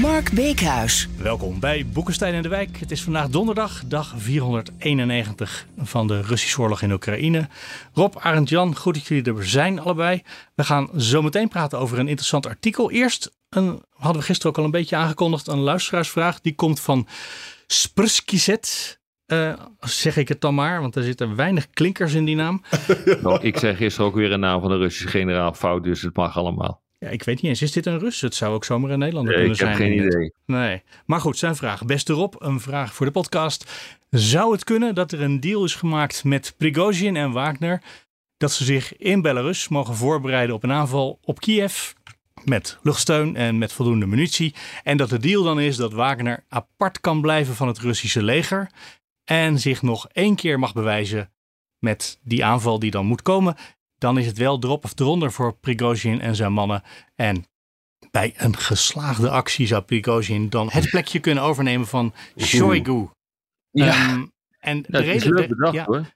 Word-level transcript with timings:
Mark 0.00 0.32
Beekhuis. 0.32 1.08
Welkom 1.18 1.60
bij 1.60 1.86
Boekenstein 1.92 2.34
en 2.34 2.42
de 2.42 2.48
Wijk. 2.48 2.76
Het 2.78 2.90
is 2.90 3.02
vandaag 3.02 3.28
donderdag, 3.28 3.82
dag 3.86 4.14
491 4.16 5.66
van 5.78 6.06
de 6.06 6.20
Russische 6.20 6.60
oorlog 6.60 6.82
in 6.82 6.92
Oekraïne. 6.92 7.48
Rob, 7.92 8.14
Arend, 8.18 8.48
Jan, 8.48 8.76
goed 8.76 8.94
dat 8.94 9.06
jullie 9.06 9.34
er 9.34 9.48
zijn 9.48 9.80
allebei. 9.80 10.22
We 10.54 10.64
gaan 10.64 10.88
zo 10.96 11.22
meteen 11.22 11.48
praten 11.48 11.78
over 11.78 11.98
een 11.98 12.08
interessant 12.08 12.46
artikel. 12.46 12.90
Eerst 12.90 13.36
een, 13.48 13.82
hadden 13.90 14.20
we 14.20 14.26
gisteren 14.26 14.52
ook 14.52 14.58
al 14.58 14.64
een 14.64 14.70
beetje 14.70 14.96
aangekondigd, 14.96 15.46
een 15.46 15.58
luisteraarsvraag. 15.58 16.40
Die 16.40 16.54
komt 16.54 16.80
van 16.80 17.06
Sprskizet. 17.66 19.00
Uh, 19.26 19.52
zeg 19.80 20.16
ik 20.16 20.28
het 20.28 20.40
dan 20.40 20.54
maar, 20.54 20.80
want 20.80 20.96
er 20.96 21.02
zitten 21.02 21.36
weinig 21.36 21.70
klinkers 21.70 22.14
in 22.14 22.24
die 22.24 22.36
naam. 22.36 22.62
nou, 23.22 23.40
ik 23.40 23.58
zeg 23.58 23.76
gisteren 23.76 24.06
ook 24.06 24.14
weer 24.14 24.32
een 24.32 24.40
naam 24.40 24.60
van 24.60 24.70
een 24.70 24.78
Russische 24.78 25.08
generaal 25.08 25.54
fout, 25.54 25.84
dus 25.84 26.02
het 26.02 26.16
mag 26.16 26.36
allemaal. 26.36 26.85
Ja, 27.06 27.12
ik 27.12 27.22
weet 27.22 27.42
niet 27.42 27.50
eens, 27.50 27.62
is 27.62 27.72
dit 27.72 27.86
een 27.86 27.98
Rus? 27.98 28.20
Het 28.20 28.34
zou 28.34 28.54
ook 28.54 28.64
zomaar 28.64 28.90
een 28.90 28.98
Nederlander 28.98 29.32
nee, 29.32 29.40
kunnen 29.40 29.58
zijn. 29.58 29.72
Ik 29.72 29.78
heb 29.78 29.88
geen 29.88 30.06
idee. 30.06 30.32
Nee, 30.46 30.82
maar 31.04 31.20
goed, 31.20 31.38
zijn 31.38 31.56
vraag. 31.56 31.84
Beste 31.84 32.12
Rob, 32.12 32.34
een 32.38 32.60
vraag 32.60 32.94
voor 32.94 33.06
de 33.06 33.12
podcast. 33.12 33.72
Zou 34.10 34.52
het 34.52 34.64
kunnen 34.64 34.94
dat 34.94 35.12
er 35.12 35.22
een 35.22 35.40
deal 35.40 35.64
is 35.64 35.74
gemaakt 35.74 36.24
met 36.24 36.54
Prigozhin 36.56 37.16
en 37.16 37.32
Wagner... 37.32 37.82
dat 38.36 38.52
ze 38.52 38.64
zich 38.64 38.96
in 38.96 39.22
Belarus 39.22 39.68
mogen 39.68 39.94
voorbereiden 39.94 40.54
op 40.54 40.62
een 40.62 40.72
aanval 40.72 41.18
op 41.24 41.40
Kiev... 41.40 41.92
met 42.44 42.78
luchtsteun 42.82 43.36
en 43.36 43.58
met 43.58 43.72
voldoende 43.72 44.06
munitie. 44.06 44.54
En 44.82 44.96
dat 44.96 45.08
de 45.08 45.18
deal 45.18 45.42
dan 45.42 45.60
is 45.60 45.76
dat 45.76 45.92
Wagner 45.92 46.44
apart 46.48 47.00
kan 47.00 47.20
blijven 47.20 47.54
van 47.54 47.68
het 47.68 47.78
Russische 47.78 48.22
leger... 48.22 48.70
en 49.24 49.58
zich 49.58 49.82
nog 49.82 50.08
één 50.12 50.34
keer 50.34 50.58
mag 50.58 50.72
bewijzen 50.72 51.30
met 51.78 52.18
die 52.22 52.44
aanval 52.44 52.78
die 52.78 52.90
dan 52.90 53.06
moet 53.06 53.22
komen 53.22 53.56
dan 53.98 54.18
is 54.18 54.26
het 54.26 54.38
wel 54.38 54.58
drop 54.58 54.84
of 54.84 54.98
eronder 54.98 55.32
voor 55.32 55.56
Prigozhin 55.56 56.20
en 56.20 56.36
zijn 56.36 56.52
mannen. 56.52 56.82
En 57.14 57.46
bij 58.10 58.34
een 58.36 58.56
geslaagde 58.56 59.30
actie 59.30 59.66
zou 59.66 59.82
Prigozhin 59.82 60.48
dan 60.48 60.68
het 60.70 60.90
plekje 60.90 61.20
kunnen 61.20 61.44
overnemen 61.44 61.86
van 61.86 62.14
Shoigu. 62.38 63.08
Ja, 63.70 64.12
um, 64.12 64.32
en 64.58 64.82
de 64.88 64.98
reden, 64.98 65.48
bedacht, 65.48 65.74
ja, 65.74 65.84
hoor. 65.84 66.14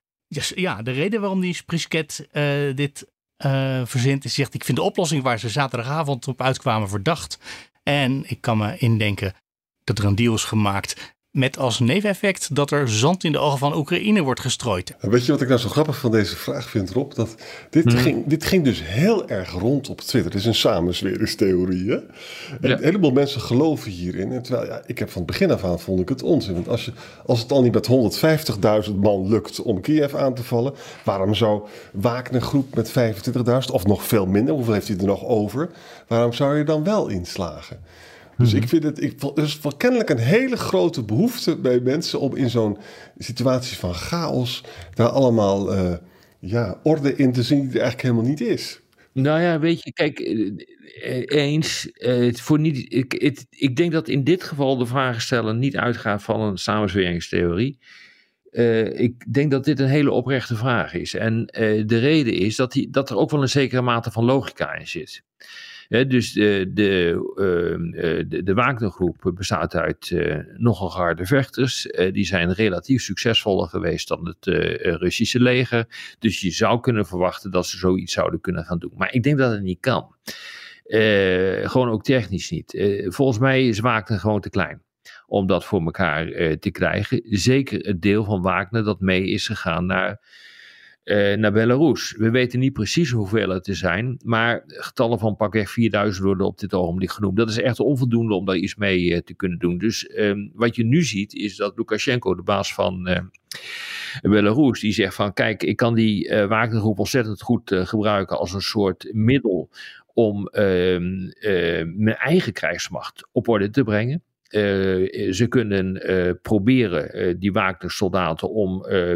Ja, 0.55 0.83
de 0.83 0.91
reden 0.91 1.20
waarom 1.20 1.41
die 1.41 1.62
Prisket 1.67 2.28
uh, 2.33 2.77
dit 2.77 3.06
uh, 3.45 3.83
verzint 3.84 4.25
is, 4.25 4.34
zegt 4.34 4.55
ik 4.55 4.64
vind 4.64 4.77
de 4.77 4.84
oplossing 4.84 5.23
waar 5.23 5.39
ze 5.39 5.48
zaterdagavond 5.48 6.28
op 6.28 6.42
uitkwamen 6.42 6.89
verdacht. 6.89 7.39
En 7.83 8.31
ik 8.31 8.41
kan 8.41 8.58
me 8.58 8.78
indenken 8.78 9.34
dat 9.84 9.98
er 9.98 10.05
een 10.05 10.14
deal 10.14 10.34
is 10.34 10.45
gemaakt 10.45 11.14
met 11.31 11.59
als 11.59 11.78
neveneffect 11.78 12.55
dat 12.55 12.70
er 12.70 12.89
zand 12.89 13.25
in 13.25 13.33
de 13.33 13.39
ogen 13.39 13.59
van 13.59 13.77
Oekraïne 13.77 14.23
wordt 14.23 14.41
gestrooid. 14.41 14.95
Weet 15.00 15.27
je 15.27 15.33
wat 15.33 15.41
ik 15.41 15.48
nou 15.48 15.61
zo 15.61 15.69
grappig 15.69 15.98
van 15.98 16.11
deze 16.11 16.36
vraag 16.36 16.69
vind, 16.70 16.91
Rob? 16.91 17.14
Dat 17.14 17.34
dit, 17.70 17.84
hmm. 17.84 17.97
ging, 17.97 18.27
dit 18.27 18.45
ging 18.45 18.64
dus 18.64 18.83
heel 18.84 19.28
erg 19.28 19.51
rond 19.51 19.89
op 19.89 20.01
Twitter. 20.01 20.31
Het 20.31 20.41
is 20.41 20.47
een 20.47 20.55
samenzweringstheorie. 20.55 21.91
Hè? 21.91 21.97
En 22.61 22.70
een 22.70 22.83
heleboel 22.83 23.11
mensen 23.11 23.41
geloven 23.41 23.91
hierin. 23.91 24.33
En 24.33 24.42
terwijl 24.42 24.67
ja, 24.67 24.83
ik 24.86 24.98
heb 24.98 25.11
van 25.11 25.23
het 25.23 25.31
begin 25.31 25.51
af 25.51 25.64
aan 25.64 25.81
vond 25.81 26.01
ik 26.01 26.08
het 26.08 26.23
onzin. 26.23 26.55
Want 26.55 26.69
als, 26.69 26.84
je, 26.84 26.92
als 27.27 27.41
het 27.41 27.53
al 27.53 27.62
niet 27.62 27.73
met 27.73 28.89
150.000 28.89 28.95
man 28.95 29.28
lukt 29.28 29.62
om 29.62 29.81
Kiev 29.81 30.14
aan 30.14 30.34
te 30.34 30.45
vallen, 30.45 30.75
waarom 31.05 31.35
zou 31.35 31.63
Wagner 31.92 32.42
groep 32.42 32.74
met 32.74 32.90
25.000 32.90 33.73
of 33.73 33.86
nog 33.86 34.02
veel 34.05 34.27
minder, 34.27 34.55
hoeveel 34.55 34.73
heeft 34.73 34.89
hij 34.89 34.96
er 34.96 35.05
nog 35.05 35.24
over? 35.24 35.70
Waarom 36.07 36.33
zou 36.33 36.58
je 36.58 36.64
dan 36.64 36.85
wel 36.85 37.08
inslagen? 37.08 37.80
Dus 38.40 38.52
ik 38.52 38.61
mhm. 38.61 38.68
vind 38.68 38.83
het, 38.83 39.02
ik, 39.02 39.23
er 39.23 39.42
is 39.42 39.61
kennelijk 39.77 40.11
een 40.11 40.18
hele 40.18 40.56
grote 40.56 41.02
behoefte 41.02 41.56
bij 41.56 41.80
mensen 41.80 42.20
om 42.20 42.36
in 42.36 42.51
zo'n 42.51 42.78
situatie 43.18 43.77
van 43.77 43.95
chaos 43.95 44.64
daar 44.95 45.08
allemaal 45.08 45.74
uh, 45.74 45.95
ja, 46.39 46.80
orde 46.83 47.17
in 47.17 47.33
te 47.33 47.42
zien 47.42 47.61
die 47.61 47.68
er 47.68 47.80
eigenlijk 47.80 48.02
helemaal 48.02 48.24
niet 48.24 48.40
is. 48.40 48.80
Nou 49.12 49.40
ja, 49.40 49.58
weet 49.58 49.83
je, 49.83 49.92
kijk, 49.92 50.18
eh, 50.18 50.51
eh, 51.02 51.24
eens, 51.28 51.89
voor 52.33 52.58
niet, 52.58 52.92
ik, 52.92 53.12
het, 53.12 53.46
ik 53.51 53.77
denk 53.77 53.92
dat 53.92 54.08
in 54.08 54.24
dit 54.24 54.42
geval 54.42 54.77
de 54.77 54.86
vragen 54.86 55.22
stellen 55.22 55.58
niet 55.58 55.77
uitgaat 55.77 56.22
van 56.22 56.40
een 56.40 56.58
samenzweringstheorie. 56.58 57.78
Uh, 58.52 59.01
ik 59.01 59.33
denk 59.33 59.51
dat 59.51 59.64
dit 59.64 59.80
een 59.80 59.89
hele 59.89 60.11
oprechte 60.11 60.57
vraag 60.57 60.95
is. 60.95 61.14
En 61.14 61.40
uh, 61.40 61.83
de 61.86 61.98
reden 61.98 62.34
is 62.34 62.57
dat, 62.57 62.72
die, 62.72 62.90
dat 62.90 63.11
er 63.11 63.17
ook 63.17 63.30
wel 63.30 63.42
een 63.42 63.48
zekere 63.48 63.83
mate 63.83 64.11
van 64.11 64.24
logica 64.24 64.74
in 64.74 64.89
zit 64.89 65.22
dus 65.90 66.33
de, 66.33 66.70
de, 66.74 67.12
ehm, 67.36 67.95
eh, 67.95 68.24
de, 68.28 68.42
de 68.42 68.55
Wagnergroep 68.55 69.33
bestaat 69.34 69.74
uit 69.74 70.11
uh, 70.11 70.39
nogal 70.56 70.92
harde 70.92 71.27
vechters. 71.27 71.86
Uh, 71.86 72.12
die 72.12 72.24
zijn 72.24 72.52
relatief 72.52 73.02
succesvoller 73.02 73.68
geweest 73.68 74.08
dan 74.08 74.27
het 74.27 74.46
Russische 75.01 75.40
leger. 75.40 75.86
Dus 76.18 76.40
je 76.40 76.51
zou 76.51 76.80
kunnen 76.80 77.06
verwachten 77.06 77.51
dat 77.51 77.67
ze 77.67 77.77
zoiets 77.77 78.12
zouden 78.12 78.40
kunnen 78.40 78.64
gaan 78.64 78.78
doen. 78.78 78.92
Maar 78.96 79.12
ik 79.12 79.23
denk 79.23 79.39
dat 79.39 79.52
het 79.52 79.62
niet 79.62 79.80
kan. 79.80 80.14
gewoon 81.62 81.89
ook 81.89 82.02
technisch 82.02 82.51
niet. 82.51 83.02
volgens 83.05 83.39
mij 83.39 83.67
is 83.67 83.78
Wagner 83.78 84.18
gewoon 84.18 84.40
te 84.40 84.51
klein 84.51 84.83
om 85.27 85.46
dat 85.46 85.64
voor 85.64 85.80
elkaar 85.80 86.27
te 86.58 86.70
krijgen. 86.70 87.22
Zeker 87.24 87.78
het 87.78 88.02
deel 88.02 88.24
van 88.24 88.42
Wagner 88.42 88.84
dat 88.84 89.01
mee 89.01 89.27
is 89.27 89.46
gegaan 89.46 89.86
naar 89.86 90.20
uh, 91.10 91.36
naar 91.36 91.52
Belarus. 91.52 92.14
We 92.18 92.30
weten 92.30 92.58
niet 92.58 92.72
precies 92.72 93.10
hoeveel 93.10 93.48
het 93.48 93.66
er 93.66 93.76
zijn, 93.76 94.18
maar 94.24 94.62
getallen 94.66 95.18
van 95.18 95.36
pakweg 95.36 95.70
4000 95.70 96.24
worden 96.24 96.46
op 96.46 96.58
dit 96.58 96.74
ogenblik 96.74 97.10
genoemd. 97.10 97.36
Dat 97.36 97.50
is 97.50 97.58
echt 97.58 97.80
onvoldoende 97.80 98.34
om 98.34 98.44
daar 98.44 98.56
iets 98.56 98.74
mee 98.74 99.04
uh, 99.04 99.18
te 99.18 99.34
kunnen 99.34 99.58
doen. 99.58 99.78
Dus 99.78 100.04
uh, 100.04 100.32
wat 100.52 100.76
je 100.76 100.84
nu 100.84 101.02
ziet 101.02 101.34
is 101.34 101.56
dat 101.56 101.76
Lukashenko, 101.76 102.34
de 102.34 102.42
baas 102.42 102.74
van 102.74 103.06
eh, 103.06 103.20
Belarus, 104.22 104.80
die 104.80 104.92
zegt 104.92 105.14
van 105.14 105.32
kijk, 105.32 105.62
ik 105.62 105.76
kan 105.76 105.94
die 105.94 106.28
Wagnergroep 106.48 106.98
ontzettend 106.98 107.42
goed 107.42 107.74
gebruiken 107.74 108.38
als 108.38 108.52
een 108.52 108.60
soort 108.60 109.08
middel 109.12 109.70
om 110.14 110.46
ehm, 110.46 111.30
mijn 112.02 112.16
eigen 112.16 112.52
krijgsmacht 112.52 113.28
op 113.32 113.48
orde 113.48 113.70
te 113.70 113.84
brengen. 113.84 114.22
ze 115.30 115.46
kunnen 115.48 116.00
proberen, 116.42 117.38
die 117.38 117.52
Wagner-soldaten, 117.52 118.50
om 118.50 118.86
uh, 118.88 119.14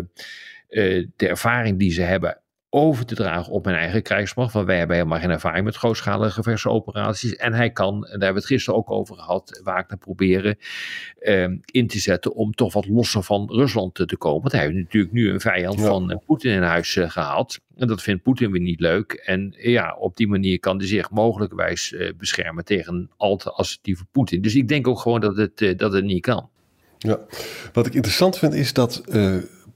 de 1.17 1.29
ervaring 1.29 1.79
die 1.79 1.93
ze 1.93 2.03
hebben 2.03 2.39
over 2.77 3.07
te 3.07 3.15
dragen 3.15 3.53
op 3.53 3.65
mijn 3.65 3.77
eigen 3.77 4.03
krijgsmacht. 4.03 4.53
Want 4.53 4.67
wij 4.67 4.79
hebben 4.79 4.97
helemaal 4.97 5.19
geen 5.19 5.31
ervaring 5.31 5.65
met 5.65 5.77
grootschalige 5.77 6.33
gevechtsoperaties. 6.33 7.37
En 7.37 7.53
hij 7.53 7.71
kan, 7.71 7.95
en 7.95 8.01
daar 8.01 8.11
hebben 8.11 8.29
we 8.29 8.35
het 8.35 8.47
gisteren 8.47 8.79
ook 8.79 8.91
over 8.91 9.17
gehad, 9.17 9.61
Wagner 9.65 9.99
proberen 9.99 10.59
uh, 11.21 11.49
in 11.65 11.87
te 11.87 11.99
zetten 11.99 12.35
om 12.35 12.55
toch 12.55 12.73
wat 12.73 12.87
losser 12.87 13.23
van 13.23 13.51
Rusland 13.53 13.95
te, 13.95 14.07
te 14.07 14.17
komen. 14.17 14.41
Want 14.41 14.53
hij 14.53 14.63
heeft 14.63 14.75
natuurlijk 14.75 15.13
nu 15.13 15.31
een 15.31 15.41
vijand 15.41 15.81
van 15.81 16.11
uh, 16.11 16.17
Poetin 16.27 16.53
in 16.53 16.63
huis 16.63 16.97
uh, 16.97 17.11
gehaald. 17.11 17.59
En 17.77 17.87
dat 17.87 18.03
vindt 18.03 18.23
Poetin 18.23 18.51
weer 18.51 18.61
niet 18.61 18.81
leuk. 18.81 19.13
En 19.13 19.55
ja, 19.59 19.97
op 19.99 20.17
die 20.17 20.29
manier 20.29 20.61
kan 20.61 20.77
hij 20.77 20.87
zich 20.87 21.11
mogelijkwijs 21.11 21.97
beschermen 22.19 22.65
tegen 22.65 23.11
al 23.17 23.37
te 23.37 23.51
assertieve 23.51 24.05
Poetin. 24.13 24.43
Dus 24.43 24.55
ik 24.55 24.69
denk 24.69 24.89
ook 24.89 24.99
gewoon 24.99 25.21
dat 25.21 25.37
het, 25.37 25.79
dat 25.79 25.93
het 25.93 26.05
niet 26.05 26.23
kan. 26.23 26.49
Ja, 26.99 27.19
wat 27.73 27.87
ik 27.87 27.95
interessant 27.95 28.39
vind 28.39 28.55
is 28.55 28.73
dat 28.73 29.03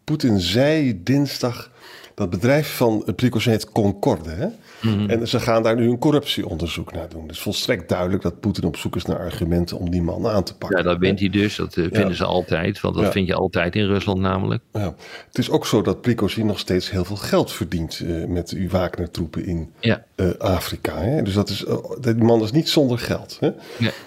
Poetin 0.09 0.41
zei 0.41 1.01
dinsdag 1.03 1.71
dat 2.15 2.31
bedrijf 2.31 2.77
van 2.77 3.05
Prigozhin 3.17 3.53
heet 3.53 3.73
Concorde. 3.73 4.31
Hè? 4.31 4.47
Mhm. 4.83 5.11
En 5.11 5.29
ze 5.29 5.41
gaan 5.41 5.63
daar 5.63 5.77
nu 5.77 5.91
een 5.91 5.99
corruptieonderzoek 5.99 6.93
naar 6.93 7.09
doen. 7.09 7.27
Dus 7.27 7.39
volstrekt 7.39 7.89
duidelijk 7.89 8.23
dat 8.23 8.41
Poetin 8.41 8.65
op 8.65 8.77
zoek 8.77 8.97
is 8.97 9.05
naar 9.05 9.19
argumenten 9.19 9.79
om 9.79 9.91
die 9.91 10.03
man 10.03 10.27
aan 10.27 10.43
te 10.43 10.57
pakken. 10.57 10.79
Ja, 10.79 10.85
dat 10.85 10.99
wint 10.99 11.21
hij 11.21 11.29
dus. 11.29 11.57
Dat 11.57 11.77
eh, 11.77 11.85
vinden 11.93 12.15
ze 12.15 12.25
altijd. 12.25 12.81
Want 12.81 12.95
dat 12.95 13.13
vind 13.13 13.27
je 13.27 13.35
altijd 13.35 13.77
in 13.77 13.87
Rusland 13.87 14.21
namelijk. 14.21 14.63
Ja. 14.73 14.95
Het 15.27 15.39
is 15.39 15.51
ook 15.51 15.67
zo 15.67 15.83
dat 15.83 16.01
Prigozhin 16.01 16.47
nog 16.47 16.59
steeds 16.59 16.91
heel 16.91 17.05
veel 17.05 17.17
geld 17.17 17.53
verdient 17.53 18.01
uh, 18.01 18.27
met 18.27 18.51
uw 18.51 18.69
Wagner-troepen 18.69 19.45
in 19.45 19.73
ja. 19.81 20.05
uh, 20.17 20.31
Afrika. 20.39 20.99
Hè? 20.99 21.23
Dus 21.23 21.35
dat 21.35 21.49
is, 21.49 21.65
die 22.01 22.15
man 22.15 22.43
is 22.43 22.53
niet 22.53 22.69
zonder 22.69 22.99
geld. 22.99 23.37
Hè? 23.41 23.51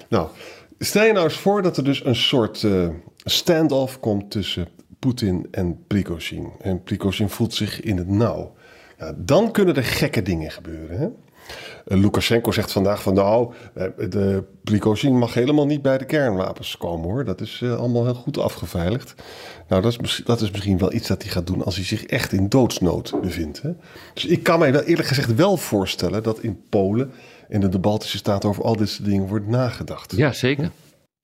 Nou, 0.07 0.27
stel 0.79 1.03
je 1.03 1.13
nou 1.13 1.25
eens 1.25 1.37
voor 1.37 1.61
dat 1.61 1.77
er 1.77 1.83
dus 1.83 2.05
een 2.05 2.15
soort 2.15 2.67
standoff 3.25 3.99
komt 3.99 4.31
tussen 4.31 4.67
Poetin 5.01 5.47
en 5.51 5.83
Prigozhin. 5.87 6.51
En 6.61 6.83
Prigozhin 6.83 7.29
voelt 7.29 7.53
zich 7.53 7.81
in 7.81 7.97
het 7.97 8.07
nauw. 8.07 8.53
Ja, 8.97 9.13
dan 9.17 9.51
kunnen 9.51 9.75
er 9.75 9.83
gekke 9.83 10.21
dingen 10.21 10.51
gebeuren. 10.51 10.97
Hè? 10.97 11.07
Uh, 11.87 11.97
Lukashenko 11.97 12.51
zegt 12.51 12.71
vandaag 12.71 13.01
van 13.01 13.13
nou, 13.13 13.53
eh, 13.73 13.85
de 14.09 14.43
Prigozhin 14.63 15.17
mag 15.17 15.33
helemaal 15.33 15.65
niet 15.65 15.81
bij 15.81 15.97
de 15.97 16.05
kernwapens 16.05 16.77
komen 16.77 17.09
hoor. 17.09 17.25
Dat 17.25 17.41
is 17.41 17.59
uh, 17.63 17.77
allemaal 17.77 18.03
heel 18.03 18.13
goed 18.13 18.37
afgeveiligd. 18.37 19.15
Nou, 19.67 19.81
dat 19.81 19.97
is, 20.01 20.21
dat 20.25 20.41
is 20.41 20.51
misschien 20.51 20.77
wel 20.77 20.93
iets 20.93 21.07
dat 21.07 21.21
hij 21.21 21.31
gaat 21.31 21.47
doen 21.47 21.63
als 21.63 21.75
hij 21.75 21.85
zich 21.85 22.05
echt 22.05 22.31
in 22.31 22.49
doodsnood 22.49 23.13
bevindt. 23.21 23.61
Hè? 23.61 23.71
Dus 24.13 24.25
ik 24.25 24.43
kan 24.43 24.59
mij 24.59 24.71
wel 24.71 24.81
eerlijk 24.81 25.07
gezegd 25.07 25.35
wel 25.35 25.57
voorstellen 25.57 26.23
dat 26.23 26.39
in 26.39 26.61
Polen 26.69 27.11
en 27.49 27.61
de, 27.61 27.69
de 27.69 27.79
Baltische 27.79 28.17
Staten 28.17 28.49
over 28.49 28.63
al 28.63 28.75
dit 28.75 28.89
soort 28.89 29.09
dingen 29.09 29.27
wordt 29.27 29.47
nagedacht. 29.47 30.15
Ja, 30.15 30.33
zeker. 30.33 30.71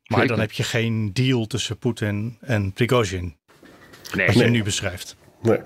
Maar 0.07 0.27
dan 0.27 0.39
heb 0.39 0.51
je 0.51 0.63
geen 0.63 1.09
deal 1.13 1.45
tussen 1.45 1.77
Poetin 1.77 2.37
en 2.41 2.71
Prigozhin. 2.71 3.35
Nee, 4.15 4.27
als 4.27 4.35
je 4.35 4.45
nu 4.45 4.63
beschrijft. 4.63 5.15
Nee. 5.41 5.59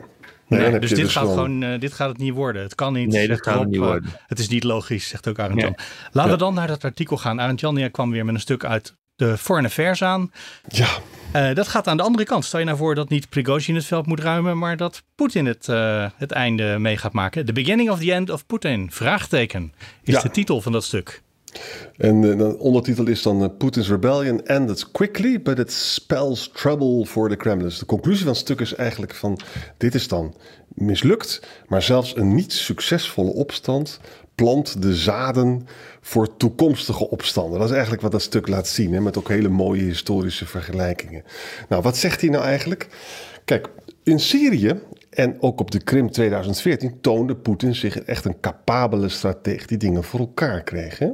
nee 0.48 0.80
dus 0.80 0.90
dit, 0.90 1.00
dus 1.00 1.12
gaat 1.12 1.28
gewoon, 1.28 1.62
uh, 1.64 1.80
dit 1.80 1.94
gaat 1.94 2.10
het 2.10 2.18
niet 2.18 2.34
worden. 2.34 2.62
Het 2.62 2.76
kan 2.76 2.94
niet. 2.94 3.08
Nee, 3.08 3.28
dat 3.28 3.42
gaat 3.42 3.60
het 3.60 3.70
niet 3.70 3.80
worden. 3.80 4.10
het 4.28 4.40
is 4.40 4.48
niet 4.48 4.64
logisch, 4.64 5.08
zegt 5.08 5.28
ook 5.28 5.40
Arend 5.40 5.62
Jan. 5.62 5.76
Laten 6.12 6.32
we 6.32 6.38
dan 6.38 6.54
naar 6.54 6.68
dat 6.68 6.84
artikel 6.84 7.18
gaan. 7.18 7.42
Arend 7.42 7.60
Jan 7.60 7.92
kwam 7.92 8.12
weer 8.12 8.26
met 8.26 8.36
een 8.36 8.42
stuk 8.42 8.66
uit 8.66 8.96
de 9.16 9.38
Foreign 9.38 9.68
Affairs 9.68 10.04
aan. 10.04 10.32
Ja. 10.68 10.88
Uh, 11.36 11.56
dat 11.56 11.68
gaat 11.68 11.88
aan 11.88 11.98
de 11.98 12.04
andere 12.04 12.26
kant. 12.26 12.46
Stel 12.46 12.60
je 12.60 12.66
nou 12.66 12.78
voor 12.78 12.96
dat 12.96 13.10
niet 13.10 13.30
Prigozhin 13.30 13.76
het 13.76 13.86
veld 13.86 14.06
moet 14.06 14.20
ruimen, 14.20 14.58
maar 14.58 14.78
dat 14.78 15.04
Poetin 15.16 15.46
het, 15.46 15.68
uh, 15.68 16.10
het 16.16 16.32
einde 16.32 16.80
mee 16.80 16.98
gaat 16.98 17.14
maken. 17.14 17.46
The 17.46 17.54
beginning 17.54 17.90
of 17.90 18.00
the 18.00 18.14
end 18.14 18.30
of 18.30 18.46
Putin? 18.46 18.92
Vraagteken 18.92 19.74
is 20.04 20.22
de 20.22 20.32
titel 20.32 20.62
van 20.62 20.72
dat 20.72 20.84
stuk. 20.84 21.22
En 21.98 22.24
uh, 22.24 22.38
de 22.38 22.60
ondertitel 22.60 23.08
is 23.08 23.22
dan 23.22 23.44
uh, 23.44 23.50
Putin's 23.58 23.90
rebellion 23.90 24.46
ended 24.46 24.92
quickly, 24.92 25.42
but 25.42 25.60
it 25.60 25.72
spells 25.72 26.50
trouble 26.54 27.06
for 27.06 27.30
the 27.30 27.36
Kremlin. 27.36 27.68
Dus 27.68 27.80
de 27.80 27.86
conclusie 27.86 28.24
van 28.24 28.32
het 28.32 28.42
stuk 28.42 28.60
is 28.60 28.76
eigenlijk 28.76 29.14
van 29.14 29.40
dit 29.78 29.96
is 29.96 30.08
dan 30.08 30.36
mislukt, 30.68 31.42
maar 31.68 31.82
zelfs 31.82 32.16
een 32.16 32.36
niet 32.36 32.54
succesvolle 32.54 33.34
opstand 33.34 34.00
plant 34.36 34.82
de 34.82 34.96
zaden 34.96 35.68
voor 36.02 36.38
toekomstige 36.38 37.10
opstanden. 37.10 37.60
Dat 37.60 37.68
is 37.68 37.74
eigenlijk 37.74 38.02
wat 38.02 38.12
dat 38.12 38.22
stuk 38.22 38.48
laat 38.48 38.68
zien, 38.68 38.94
hè, 38.94 39.02
met 39.02 39.18
ook 39.18 39.30
hele 39.30 39.50
mooie 39.50 39.84
historische 39.84 40.46
vergelijkingen. 40.46 41.24
Nou, 41.70 41.82
wat 41.82 41.98
zegt 41.98 42.22
hij 42.22 42.30
nou 42.30 42.44
eigenlijk? 42.44 42.88
Kijk, 43.46 43.70
in 44.04 44.20
Syrië 44.20 44.80
en 45.10 45.42
ook 45.42 45.60
op 45.60 45.72
de 45.72 45.84
Krim 45.84 46.12
2014 46.12 47.02
toonde 47.02 47.36
Poetin 47.36 47.76
zich 47.76 48.00
echt 48.00 48.26
een 48.26 48.40
capabele 48.40 49.10
strateeg 49.10 49.66
die 49.66 49.78
dingen 49.78 50.04
voor 50.04 50.20
elkaar 50.20 50.64
kreeg. 50.64 51.00
Hè? 51.00 51.10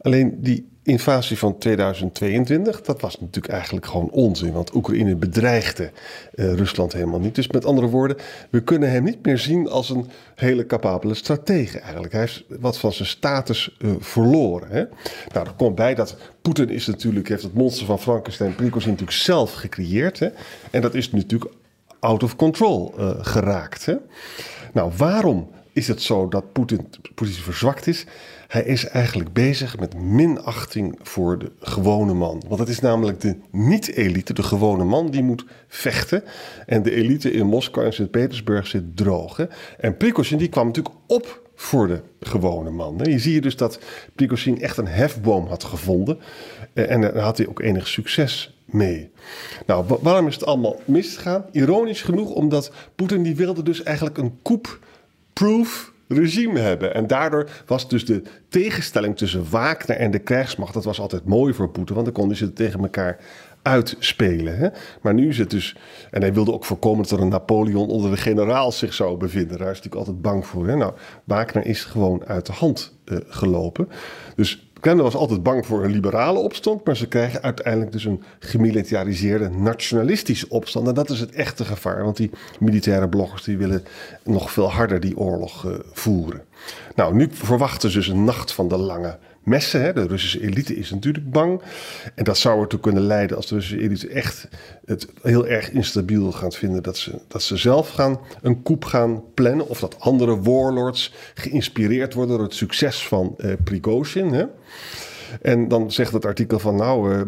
Alleen 0.00 0.36
die 0.40 0.68
invasie 0.82 1.38
van 1.38 1.58
2022, 1.58 2.82
dat 2.82 3.00
was 3.00 3.20
natuurlijk 3.20 3.52
eigenlijk 3.52 3.86
gewoon 3.86 4.10
onzin. 4.10 4.52
Want 4.52 4.74
Oekraïne 4.74 5.16
bedreigde 5.16 5.90
uh, 6.34 6.54
Rusland 6.54 6.92
helemaal 6.92 7.20
niet. 7.20 7.34
Dus 7.34 7.48
met 7.48 7.64
andere 7.64 7.86
woorden, 7.86 8.16
we 8.50 8.62
kunnen 8.62 8.90
hem 8.90 9.04
niet 9.04 9.26
meer 9.26 9.38
zien 9.38 9.68
als 9.68 9.90
een 9.90 10.06
hele 10.34 10.66
capabele 10.66 11.14
stratege 11.14 11.78
eigenlijk. 11.78 12.12
Hij 12.12 12.20
heeft 12.20 12.44
wat 12.60 12.78
van 12.78 12.92
zijn 12.92 13.08
status 13.08 13.76
uh, 13.78 13.90
verloren. 13.98 14.68
Hè? 14.70 14.84
Nou, 15.32 15.46
er 15.46 15.54
komt 15.56 15.74
bij 15.74 15.94
dat 15.94 16.16
Poetin 16.42 16.68
is 16.68 16.86
natuurlijk, 16.86 17.28
heeft 17.28 17.42
het 17.42 17.54
monster 17.54 17.86
van 17.86 17.98
Frankenstein, 17.98 18.54
Prigozhin 18.54 18.90
natuurlijk 18.90 19.18
zelf 19.18 19.52
gecreëerd. 19.52 20.18
Hè? 20.18 20.28
En 20.70 20.80
dat 20.80 20.94
is 20.94 21.12
natuurlijk 21.12 21.52
out 22.00 22.22
of 22.22 22.36
control 22.36 22.94
uh, 22.98 23.10
geraakt. 23.20 23.86
Hè? 23.86 23.94
Nou, 24.72 24.92
waarom 24.96 25.48
is 25.72 25.88
het 25.88 26.02
zo 26.02 26.28
dat 26.28 26.52
Poetin, 26.52 26.88
Poetin 27.14 27.34
verzwakt 27.34 27.86
is? 27.86 28.06
Hij 28.48 28.62
is 28.62 28.86
eigenlijk 28.86 29.32
bezig 29.32 29.78
met 29.78 29.94
minachting 29.94 30.98
voor 31.02 31.38
de 31.38 31.52
gewone 31.60 32.14
man. 32.14 32.42
Want 32.48 32.60
het 32.60 32.68
is 32.68 32.80
namelijk 32.80 33.20
de 33.20 33.36
niet-elite, 33.50 34.32
de 34.32 34.42
gewone 34.42 34.84
man, 34.84 35.10
die 35.10 35.22
moet 35.22 35.44
vechten. 35.68 36.22
En 36.66 36.82
de 36.82 36.90
elite 36.90 37.32
in 37.32 37.46
Moskou 37.46 37.86
en 37.86 37.92
Sint-Petersburg 37.92 38.66
zit 38.66 38.96
droog. 38.96 39.46
En 39.78 39.96
Prigozhin 39.96 40.38
die 40.38 40.48
kwam 40.48 40.66
natuurlijk 40.66 40.94
op 41.06 41.48
voor 41.54 41.86
de 41.86 42.02
gewone 42.20 42.70
man. 42.70 43.00
Je 43.02 43.18
ziet 43.18 43.42
dus 43.42 43.56
dat 43.56 43.78
Prigozhin 44.14 44.60
echt 44.60 44.76
een 44.76 44.86
hefboom 44.86 45.46
had 45.46 45.64
gevonden. 45.64 46.18
Eh, 46.72 46.90
en 46.90 47.00
daar 47.00 47.18
had 47.18 47.36
hij 47.36 47.48
ook 47.48 47.60
enig 47.60 47.88
succes 47.88 48.58
mee. 48.64 49.10
Nou, 49.66 49.98
waarom 50.00 50.26
is 50.26 50.34
het 50.34 50.46
allemaal 50.46 50.80
misgegaan? 50.84 51.44
Ironisch 51.52 52.02
genoeg 52.02 52.30
omdat 52.30 52.72
Poetin 52.94 53.22
die 53.22 53.36
wilde 53.36 53.62
dus 53.62 53.82
eigenlijk 53.82 54.18
een 54.18 54.38
coup-proof 55.34 55.92
regime 56.08 56.58
hebben. 56.58 56.94
En 56.94 57.06
daardoor 57.06 57.50
was 57.66 57.88
dus 57.88 58.04
de 58.04 58.22
tegenstelling 58.48 59.16
tussen 59.16 59.50
Wagner 59.50 59.96
en 59.96 60.10
de 60.10 60.18
krijgsmacht... 60.18 60.74
dat 60.74 60.84
was 60.84 61.00
altijd 61.00 61.24
mooi 61.24 61.54
voor 61.54 61.70
Poetin, 61.70 61.94
want 61.94 62.06
dan 62.06 62.14
konden 62.14 62.36
ze 62.36 62.52
tegen 62.52 62.80
elkaar 62.80 63.18
uitspelen. 63.62 64.56
Hè? 64.58 64.68
Maar 65.02 65.14
nu 65.14 65.28
is 65.28 65.38
het 65.38 65.50
dus... 65.50 65.76
En 66.10 66.20
hij 66.20 66.32
wilde 66.32 66.52
ook 66.52 66.64
voorkomen 66.64 67.02
dat 67.02 67.10
er 67.10 67.20
een 67.20 67.28
Napoleon 67.28 67.88
onder 67.88 68.10
de 68.10 68.16
generaals 68.16 68.78
zich 68.78 68.94
zou 68.94 69.16
bevinden. 69.16 69.58
Daar 69.58 69.70
is 69.70 69.76
natuurlijk 69.76 70.06
altijd 70.06 70.22
bang 70.22 70.46
voor. 70.46 70.68
Hè? 70.68 70.76
Nou, 70.76 70.92
Wagner 71.24 71.66
is 71.66 71.84
gewoon 71.84 72.24
uit 72.26 72.46
de 72.46 72.52
hand 72.52 72.98
uh, 73.04 73.18
gelopen. 73.26 73.88
Dus 74.36 74.69
Kremlin 74.80 75.04
was 75.04 75.14
altijd 75.14 75.42
bang 75.42 75.66
voor 75.66 75.84
een 75.84 75.90
liberale 75.90 76.38
opstand, 76.38 76.84
maar 76.84 76.96
ze 76.96 77.08
krijgen 77.08 77.42
uiteindelijk 77.42 77.92
dus 77.92 78.04
een 78.04 78.22
gemilitariseerde 78.38 79.48
nationalistische 79.48 80.48
opstand. 80.48 80.88
En 80.88 80.94
dat 80.94 81.10
is 81.10 81.20
het 81.20 81.30
echte 81.30 81.64
gevaar, 81.64 82.04
want 82.04 82.16
die 82.16 82.30
militaire 82.58 83.08
bloggers 83.08 83.42
die 83.42 83.58
willen 83.58 83.84
nog 84.24 84.52
veel 84.52 84.70
harder 84.70 85.00
die 85.00 85.16
oorlog 85.16 85.64
uh, 85.64 85.72
voeren. 85.92 86.42
Nou, 86.94 87.14
nu 87.14 87.28
verwachten 87.32 87.90
ze 87.90 87.98
dus 87.98 88.08
een 88.08 88.24
nacht 88.24 88.52
van 88.52 88.68
de 88.68 88.76
lange 88.76 89.18
messen. 89.50 89.82
Hè. 89.82 89.92
De 89.92 90.06
Russische 90.06 90.42
elite 90.42 90.76
is 90.76 90.90
natuurlijk 90.90 91.30
bang. 91.30 91.62
En 92.14 92.24
dat 92.24 92.38
zou 92.38 92.60
ertoe 92.60 92.80
kunnen 92.80 93.02
leiden 93.02 93.36
als 93.36 93.46
de 93.46 93.54
Russische 93.54 93.82
elite 93.82 94.08
echt 94.08 94.48
het 94.84 95.06
heel 95.22 95.46
erg 95.46 95.70
instabiel 95.70 96.32
gaat 96.32 96.56
vinden. 96.56 96.82
Dat 96.82 96.96
ze, 96.96 97.20
dat 97.28 97.42
ze 97.42 97.56
zelf 97.56 97.88
gaan 97.88 98.20
een 98.42 98.62
coup 98.62 98.84
gaan 98.84 99.22
plannen. 99.34 99.68
Of 99.68 99.80
dat 99.80 100.00
andere 100.00 100.40
warlords 100.40 101.12
geïnspireerd 101.34 102.14
worden 102.14 102.36
door 102.36 102.44
het 102.44 102.54
succes 102.54 103.06
van 103.06 103.34
uh, 103.38 103.52
Prigozhin. 103.64 104.48
En 105.42 105.68
dan 105.68 105.92
zegt 105.92 106.12
het 106.12 106.24
artikel 106.24 106.58
van 106.58 106.76
nou, 106.76 107.14
uh, 107.14 107.20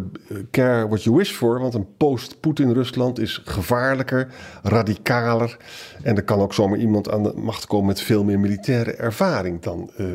care 0.50 0.88
what 0.88 1.02
you 1.02 1.16
wish 1.16 1.32
for, 1.32 1.60
want 1.60 1.75
een 1.75 1.96
post-Poetin-Rusland 1.96 3.19
is 3.19 3.40
gevaarlijker, 3.44 4.28
radicaler. 4.62 5.56
En 6.02 6.16
er 6.16 6.25
kan 6.25 6.40
ook 6.40 6.54
zomaar 6.54 6.78
iemand 6.78 7.10
aan 7.10 7.22
de 7.22 7.32
macht 7.37 7.66
komen 7.66 7.87
met 7.87 8.00
veel 8.00 8.25
meer 8.25 8.40
militaire 8.40 8.93
ervaring 8.93 9.60
dan 9.60 9.90
uh, 9.96 10.06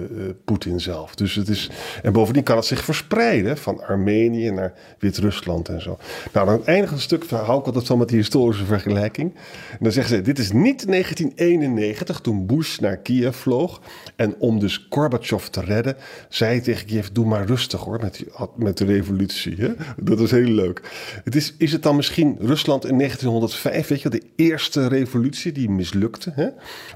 Poetin 0.45 0.79
zelf. 0.79 1.15
Dus 1.15 1.35
het 1.35 1.49
is, 1.49 1.69
en 2.03 2.13
bovendien 2.13 2.43
kan 2.43 2.55
het 2.55 2.65
zich 2.65 2.83
verspreiden 2.83 3.57
van 3.57 3.83
Armenië 3.83 4.51
naar 4.51 4.73
Wit-Rusland 4.99 5.69
en 5.69 5.81
zo. 5.81 5.97
Nou, 6.33 6.45
dan 6.45 6.65
eindigt 6.65 6.93
een 6.93 6.99
stuk, 6.99 7.29
hou 7.29 7.59
ik 7.59 7.65
altijd 7.65 7.85
zo 7.85 7.97
met 7.97 8.07
die 8.07 8.17
historische 8.17 8.65
vergelijking. 8.65 9.33
En 9.71 9.77
dan 9.79 9.91
zeggen 9.91 10.15
ze, 10.15 10.21
dit 10.21 10.39
is 10.39 10.51
niet 10.51 10.87
1991 10.87 12.19
toen 12.19 12.45
Bush 12.45 12.77
naar 12.77 12.97
Kiev 12.97 13.35
vloog. 13.35 13.81
En 14.15 14.35
om 14.39 14.59
dus 14.59 14.87
Gorbachev 14.89 15.45
te 15.45 15.61
redden, 15.61 15.95
zei 16.29 16.61
tegen 16.61 16.85
Kiev, 16.85 17.07
doe 17.07 17.25
maar 17.25 17.45
rustig 17.45 17.76
hoor, 17.79 17.99
met, 17.99 18.23
met 18.55 18.77
de 18.77 18.85
revolutie. 18.85 19.55
Hè? 19.55 19.73
Dat 19.97 20.19
is 20.19 20.31
heel 20.31 20.49
leuk. 20.49 20.81
Het 21.23 21.35
is, 21.35 21.53
is 21.57 21.71
het 21.71 21.83
dan 21.83 21.95
misschien 21.95 22.37
Rusland 22.39 22.85
in 22.85 22.97
1905, 22.97 23.87
weet 23.87 24.01
je, 24.01 24.09
de 24.09 24.23
eerste 24.35 24.87
revolutie 24.87 25.51
die 25.51 25.69
mislukte? 25.69 26.31
Hè? 26.35 26.47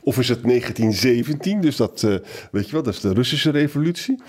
Of 0.03 0.19
is 0.19 0.29
het 0.29 0.43
1917, 0.43 1.61
dus 1.61 1.75
dat, 1.75 2.01
uh, 2.05 2.15
weet 2.51 2.65
je 2.65 2.71
wel, 2.71 2.83
dat 2.83 2.93
is 2.93 2.99
de 2.99 3.13
Russische 3.13 3.51
revolutie? 3.51 4.21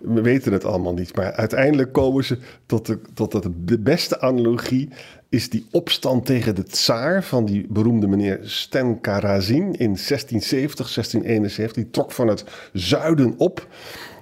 We 0.00 0.20
weten 0.20 0.52
het 0.52 0.64
allemaal 0.64 0.94
niet, 0.94 1.16
maar 1.16 1.32
uiteindelijk 1.32 1.92
komen 1.92 2.24
ze 2.24 2.38
tot 2.66 2.86
de, 2.86 3.00
tot 3.14 3.42
de 3.66 3.78
beste 3.78 4.20
analogie 4.20 4.88
is 5.32 5.50
die 5.50 5.66
opstand 5.70 6.26
tegen 6.26 6.54
de 6.54 6.64
tsaar 6.64 7.24
van 7.24 7.44
die 7.44 7.66
beroemde 7.68 8.06
meneer 8.06 8.40
Sten 8.42 9.00
Karazin 9.00 9.64
in 9.64 9.94
1670, 9.94 10.94
1671. 10.94 11.72
Die 11.82 11.90
trok 11.90 12.12
van 12.12 12.28
het 12.28 12.44
zuiden 12.72 13.34
op 13.36 13.66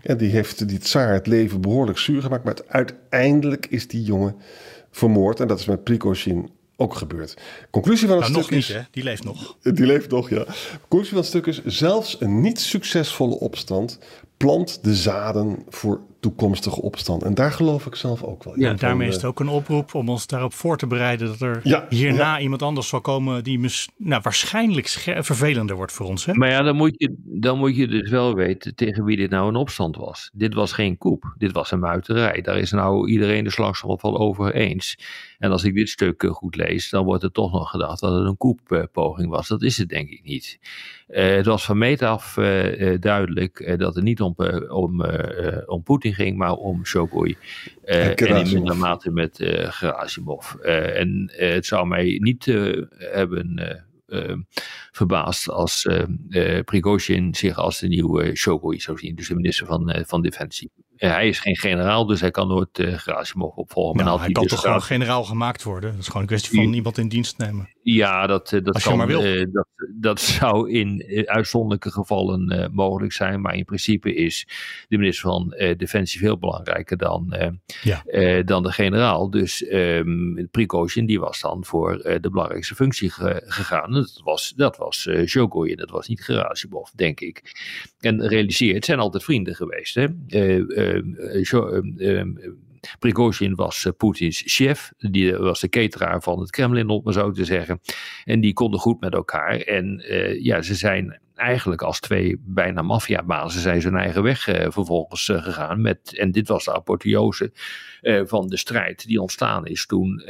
en 0.03 0.17
die 0.17 0.31
heeft 0.31 0.69
die 0.69 0.79
tsaar 0.79 1.13
het 1.13 1.27
leven 1.27 1.61
behoorlijk 1.61 1.99
zuur 1.99 2.23
gemaakt. 2.23 2.45
Maar 2.45 2.57
uiteindelijk 2.67 3.67
is 3.67 3.89
die 3.89 4.03
jongen 4.03 4.37
vermoord. 4.91 5.41
En 5.41 5.49
dat 5.49 5.59
is 5.59 5.65
met 5.65 5.85
Prigozhin 5.85 6.51
ook 6.77 6.95
gebeurd. 6.95 7.37
Conclusie 7.71 8.09
van 8.09 8.23
het 8.23 8.29
nou, 8.29 8.43
stuk 8.43 8.51
nog 8.51 8.61
is... 8.61 8.69
Niet, 8.69 8.77
hè? 8.77 8.83
Die 8.91 9.03
leeft 9.03 9.25
nog. 9.25 9.57
Die 9.63 9.87
leeft 9.87 10.11
nog, 10.11 10.31
ja. 10.31 10.45
Conclusie 10.81 11.09
van 11.09 11.19
het 11.19 11.27
stuk 11.27 11.47
is... 11.47 11.65
zelfs 11.65 12.21
een 12.21 12.41
niet 12.41 12.61
succesvolle 12.61 13.39
opstand 13.39 13.99
plant 14.45 14.85
de 14.85 14.95
zaden 14.95 15.65
voor 15.69 16.01
toekomstige 16.21 16.83
opstand. 16.83 17.23
En 17.23 17.35
daar 17.35 17.53
geloof 17.53 17.87
ik 17.87 17.95
zelf 17.95 18.23
ook 18.23 18.45
wel 18.45 18.55
in. 18.55 18.61
Ja, 18.61 18.75
daarmee 18.75 19.09
is 19.09 19.15
het 19.15 19.25
ook 19.25 19.41
een 19.41 19.49
oproep 19.49 19.95
om 19.95 20.09
ons 20.09 20.27
daarop 20.27 20.53
voor 20.53 20.77
te 20.77 20.87
bereiden 20.87 21.27
dat 21.27 21.41
er 21.41 21.87
hierna 21.89 22.41
iemand 22.41 22.63
anders 22.63 22.89
zal 22.89 23.01
komen 23.01 23.45
die 23.45 23.71
nou, 23.97 24.21
waarschijnlijk 24.23 24.89
vervelender 25.19 25.77
wordt 25.77 25.93
voor 25.93 26.07
ons. 26.07 26.27
Hè? 26.27 26.35
Maar 26.35 26.51
ja, 26.51 26.63
dan 26.63 26.77
moet, 26.77 26.95
je, 26.97 27.15
dan 27.25 27.59
moet 27.59 27.77
je 27.77 27.87
dus 27.87 28.11
wel 28.11 28.35
weten 28.35 28.75
tegen 28.75 29.05
wie 29.05 29.17
dit 29.17 29.31
nou 29.31 29.49
een 29.49 29.57
opstand 29.57 29.97
was. 29.97 30.31
Dit 30.33 30.55
was 30.55 30.73
geen 30.73 30.99
koep, 30.99 31.35
dit 31.39 31.53
was 31.53 31.71
een 31.71 31.81
muiterij. 31.81 32.41
Daar 32.41 32.59
is 32.59 32.71
nou 32.71 33.11
iedereen 33.11 33.45
de 33.45 33.51
slagschal 33.51 33.99
over 34.03 34.55
eens. 34.55 34.99
En 35.39 35.51
als 35.51 35.65
ik 35.65 35.75
dit 35.75 35.89
stuk 35.89 36.23
eh, 36.23 36.31
goed 36.31 36.57
lees, 36.57 36.91
dan 36.91 37.05
wordt 37.05 37.23
er 37.23 37.33
toch 37.33 37.53
nog 37.53 37.71
gedacht 37.71 38.01
dat 38.01 38.13
het 38.13 38.27
een 38.27 38.37
koeppoging 38.37 39.31
was. 39.31 39.49
Dat 39.49 39.63
is 39.63 39.79
het 39.79 39.89
denk 39.89 40.09
ik 40.09 40.23
niet. 40.25 40.59
Uh, 41.11 41.37
het 41.37 41.47
was 41.47 41.65
van 41.65 41.79
meet 41.79 42.03
af 42.03 42.37
uh, 42.37 43.01
duidelijk 43.01 43.79
dat 43.79 43.95
het 43.95 44.05
niet 44.05 44.21
om, 44.21 44.35
om, 44.69 45.05
om 45.67 45.83
Poetin 45.83 46.15
ging, 46.15 46.37
maar 46.37 46.53
om 46.53 46.87
Shogui. 46.87 47.37
en 47.85 48.17
in 48.17 48.53
mindere 48.53 48.75
mate 48.75 49.11
met 49.11 49.37
Gerasimov. 49.69 50.55
en 50.55 51.33
het 51.37 51.67
zou 51.67 51.87
mij 51.87 52.19
niet 52.23 52.45
hebben 52.99 53.63
verbaasd 54.91 55.49
als 55.49 55.89
Prigozhin 56.65 57.35
zich 57.35 57.59
als 57.59 57.79
de 57.79 57.89
nieuwe 57.89 58.37
Shogui 58.37 58.81
zou 58.81 58.99
zien. 58.99 59.15
Dus 59.15 59.29
de 59.29 59.35
minister 59.35 59.67
van, 59.67 60.05
van 60.07 60.23
Defensie. 60.23 60.71
hij 60.97 61.29
is 61.29 61.39
geen 61.39 61.57
generaal, 61.57 62.07
dus 62.07 62.21
hij 62.21 62.31
kan 62.31 62.49
nooit 62.49 62.79
uh, 62.79 62.99
Gerasimov 62.99 63.57
opvolgen. 63.57 64.05
Nou, 64.05 64.21
hij 64.21 64.33
kan 64.33 64.47
toch 64.47 64.61
gewoon 64.61 64.83
generaal 64.83 65.25
gemaakt 65.25 65.63
worden? 65.63 65.91
Dat 65.91 66.01
is 66.01 66.07
gewoon 66.07 66.23
een 66.23 66.29
kwestie 66.29 66.63
van 66.63 66.73
iemand 66.73 66.99
in 66.99 67.09
dienst 67.09 67.39
nemen. 67.39 67.69
Ja, 67.83 68.27
dat, 68.27 68.53
eh, 68.53 68.65
dat, 68.65 68.83
kan, 68.83 69.11
uh, 69.11 69.45
dat, 69.53 69.69
dat 69.95 70.21
zou 70.41 70.71
in 70.71 71.05
uh, 71.07 71.23
uitzonderlijke 71.23 71.91
gevallen 71.91 72.71
mogelijk 72.73 73.13
zijn. 73.13 73.41
Maar 73.41 73.55
in 73.55 73.65
principe 73.65 74.15
is 74.15 74.47
de 74.89 74.99
minister 74.99 75.29
van 75.29 75.55
Defensie 75.77 76.21
veel 76.21 76.39
belangrijker 76.39 76.97
dan, 76.97 77.35
ja. 77.83 78.43
dan 78.43 78.63
de 78.63 78.73
generaal. 78.73 79.31
Dus 79.31 79.73
um, 79.73 80.49
Prigozhin 80.51 81.07
die 81.07 81.21
was 81.21 81.41
dan 81.41 81.65
voor 81.65 82.19
de 82.21 82.31
belangrijkste 82.31 82.75
functie 82.75 83.11
gegaan. 83.11 83.93
Dat 83.93 84.21
was, 84.25 84.53
dat 84.57 84.77
was 84.77 85.07
uh, 85.07 85.77
dat 85.77 85.91
was 85.91 86.09
niet 86.09 86.25
Gerasimov, 86.25 86.89
denk 86.95 87.21
ik. 87.21 87.43
En 88.01 88.29
realiseer, 88.29 88.75
het 88.75 88.85
zijn 88.85 88.99
altijd 88.99 89.25
vrienden 89.25 89.55
geweest. 89.55 89.95
Hè? 89.95 90.07
Prigozhin 92.99 93.55
was 93.55 93.85
uh, 93.85 93.93
Poetins 93.97 94.43
chef. 94.47 94.93
Die 94.99 95.37
was 95.37 95.61
de 95.61 95.69
cateraar 95.69 96.23
van 96.23 96.41
het 96.41 96.51
Kremlin, 96.51 96.89
om 96.89 97.01
maar 97.05 97.13
zo 97.13 97.31
te 97.31 97.45
zeggen. 97.45 97.81
En 98.25 98.41
die 98.41 98.53
konden 98.53 98.81
goed 98.81 99.01
met 99.01 99.15
elkaar. 99.15 99.57
En 99.57 100.05
uh, 100.11 100.45
ja, 100.45 100.63
ze 100.63 100.75
zijn 100.75 101.21
eigenlijk 101.35 101.83
als 101.83 102.01
twee 102.01 102.37
bijna 102.41 102.83
maffiabazen 102.83 103.61
zijn 103.61 103.81
zijn 103.81 103.97
eigen 103.97 104.23
weg 104.23 104.49
uh, 104.49 104.67
vervolgens 104.71 105.25
gegaan. 105.25 105.81
Met, 105.81 106.17
en 106.17 106.31
dit 106.31 106.49
was 106.49 106.65
de 106.65 106.75
apotheose 106.75 107.53
van 108.25 108.47
de 108.47 108.57
strijd 108.57 109.07
die 109.07 109.21
ontstaan 109.21 109.67
is 109.67 109.87
toen 109.87 110.23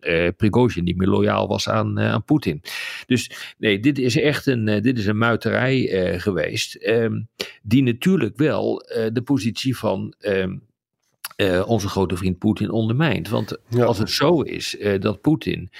uh, 0.00 0.28
Prigozhin 0.36 0.84
niet 0.84 0.96
meer 0.96 1.08
loyaal 1.08 1.48
was 1.48 1.68
aan, 1.68 2.00
aan 2.00 2.24
Poetin. 2.24 2.62
Dus 3.06 3.54
nee, 3.58 3.80
dit 3.80 3.98
is 3.98 4.16
echt 4.16 4.46
een, 4.46 4.64
dit 4.64 4.98
is 4.98 5.06
een 5.06 5.18
muiterij 5.18 6.18
geweest. 6.18 6.74
Ehm, 6.74 7.22
die 7.62 7.82
natuurlijk 7.82 8.36
wel 8.36 8.76
de 9.12 9.22
positie 9.24 9.76
van 9.76 10.14
ehm, 10.18 10.56
uh, 11.36 11.68
onze 11.68 11.88
grote 11.88 12.16
vriend 12.16 12.38
Poetin 12.38 12.70
ondermijnt. 12.70 13.28
Want 13.28 13.58
als 13.78 13.98
het 13.98 14.10
zo 14.10 14.40
is 14.40 14.78
uh, 14.78 15.00
dat 15.00 15.20
Poetin 15.20 15.70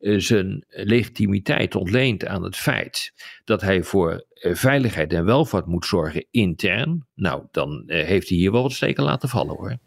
uh, 0.00 0.20
zijn 0.20 0.64
legitimiteit 0.68 1.74
ontleent 1.74 2.26
aan 2.26 2.42
het 2.42 2.56
feit 2.56 3.12
dat 3.44 3.60
hij 3.60 3.82
voor 3.82 4.24
veiligheid 4.34 5.12
en 5.12 5.24
welvaart 5.24 5.66
moet 5.66 5.86
zorgen 5.86 6.24
intern, 6.30 7.06
nou 7.14 7.42
dan 7.50 7.82
heeft 7.86 8.28
hij 8.28 8.38
hier 8.38 8.52
wel 8.52 8.62
wat 8.62 8.72
steken 8.72 9.04
laten 9.04 9.28
vallen 9.28 9.56
hoor. 9.56 9.78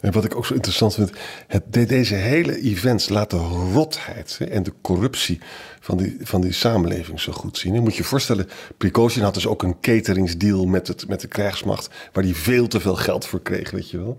En 0.00 0.12
wat 0.12 0.24
ik 0.24 0.36
ook 0.36 0.46
zo 0.46 0.54
interessant 0.54 0.94
vind, 0.94 1.10
het, 1.46 1.88
deze 1.88 2.14
hele 2.14 2.60
events 2.60 3.08
laten 3.08 3.38
de 3.38 3.44
rotheid 3.72 4.38
en 4.50 4.62
de 4.62 4.72
corruptie 4.80 5.40
van 5.80 5.96
die, 5.96 6.16
van 6.20 6.40
die 6.40 6.52
samenleving 6.52 7.20
zo 7.20 7.32
goed 7.32 7.58
zien. 7.58 7.74
Je 7.74 7.80
moet 7.80 7.96
je 7.96 8.04
voorstellen, 8.04 8.48
Prigozhin 8.76 9.22
had 9.22 9.34
dus 9.34 9.46
ook 9.46 9.62
een 9.62 9.80
cateringsdeal 9.80 10.66
met, 10.66 10.88
het, 10.88 11.08
met 11.08 11.20
de 11.20 11.28
krijgsmacht, 11.28 11.88
waar 12.12 12.24
hij 12.24 12.34
veel 12.34 12.66
te 12.66 12.80
veel 12.80 12.96
geld 12.96 13.26
voor 13.26 13.42
kreeg, 13.42 13.70
weet 13.70 13.90
je 13.90 13.98
wel. 13.98 14.16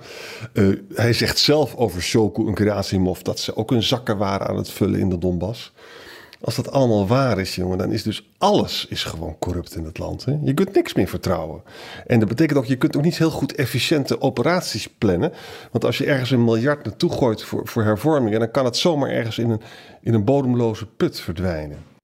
Uh, 0.54 0.80
hij 0.94 1.14
zegt 1.14 1.38
zelf 1.38 1.76
over 1.76 2.02
Shoku 2.02 2.48
en 2.48 2.58
Gerasimov 2.58 3.20
dat 3.20 3.40
ze 3.40 3.56
ook 3.56 3.72
een 3.72 3.84
zakken 3.84 4.18
waren 4.18 4.48
aan 4.48 4.58
het 4.58 4.72
vullen 4.72 5.00
in 5.00 5.10
de 5.10 5.18
Donbass. 5.18 5.74
Als 6.41 6.56
dat 6.56 6.72
allemaal 6.72 7.08
waar 7.08 7.39
is, 7.39 7.56
jongen, 7.56 7.77
dan 7.77 7.91
is 7.91 8.03
dus 8.03 8.29
alles 8.38 8.86
is 8.89 9.03
gewoon 9.03 9.36
corrupt 9.39 9.75
in 9.75 9.86
het 9.86 9.98
land. 9.98 10.25
Hè? 10.25 10.38
Je 10.44 10.53
kunt 10.53 10.74
niks 10.74 10.94
meer 10.94 11.08
vertrouwen. 11.08 11.62
En 12.08 12.20
dat 12.20 12.27
betekent 12.27 12.58
ook, 12.58 12.65
je 12.65 12.75
kunt 12.75 12.98
ook 12.98 13.03
niet 13.03 13.17
heel 13.17 13.29
goed 13.29 13.56
efficiënte 13.56 14.22
operaties 14.22 14.88
plannen. 14.88 15.32
Want 15.72 15.86
als 15.86 15.98
je 15.98 16.06
ergens 16.06 16.32
een 16.32 16.44
miljard 16.44 16.86
naartoe 16.86 17.12
gooit 17.12 17.44
voor, 17.44 17.84
hervormingen, 17.84 18.39
dan 18.39 18.51
kan 18.51 18.65
het 18.65 18.77
zomaar 18.77 19.10
ergens 19.10 19.38
in 19.38 19.50
een, 19.50 19.62
in 20.01 20.13
een 20.13 20.24
bodemloze 20.24 20.86
put 20.86 21.20
verdwijnen. 21.20 21.97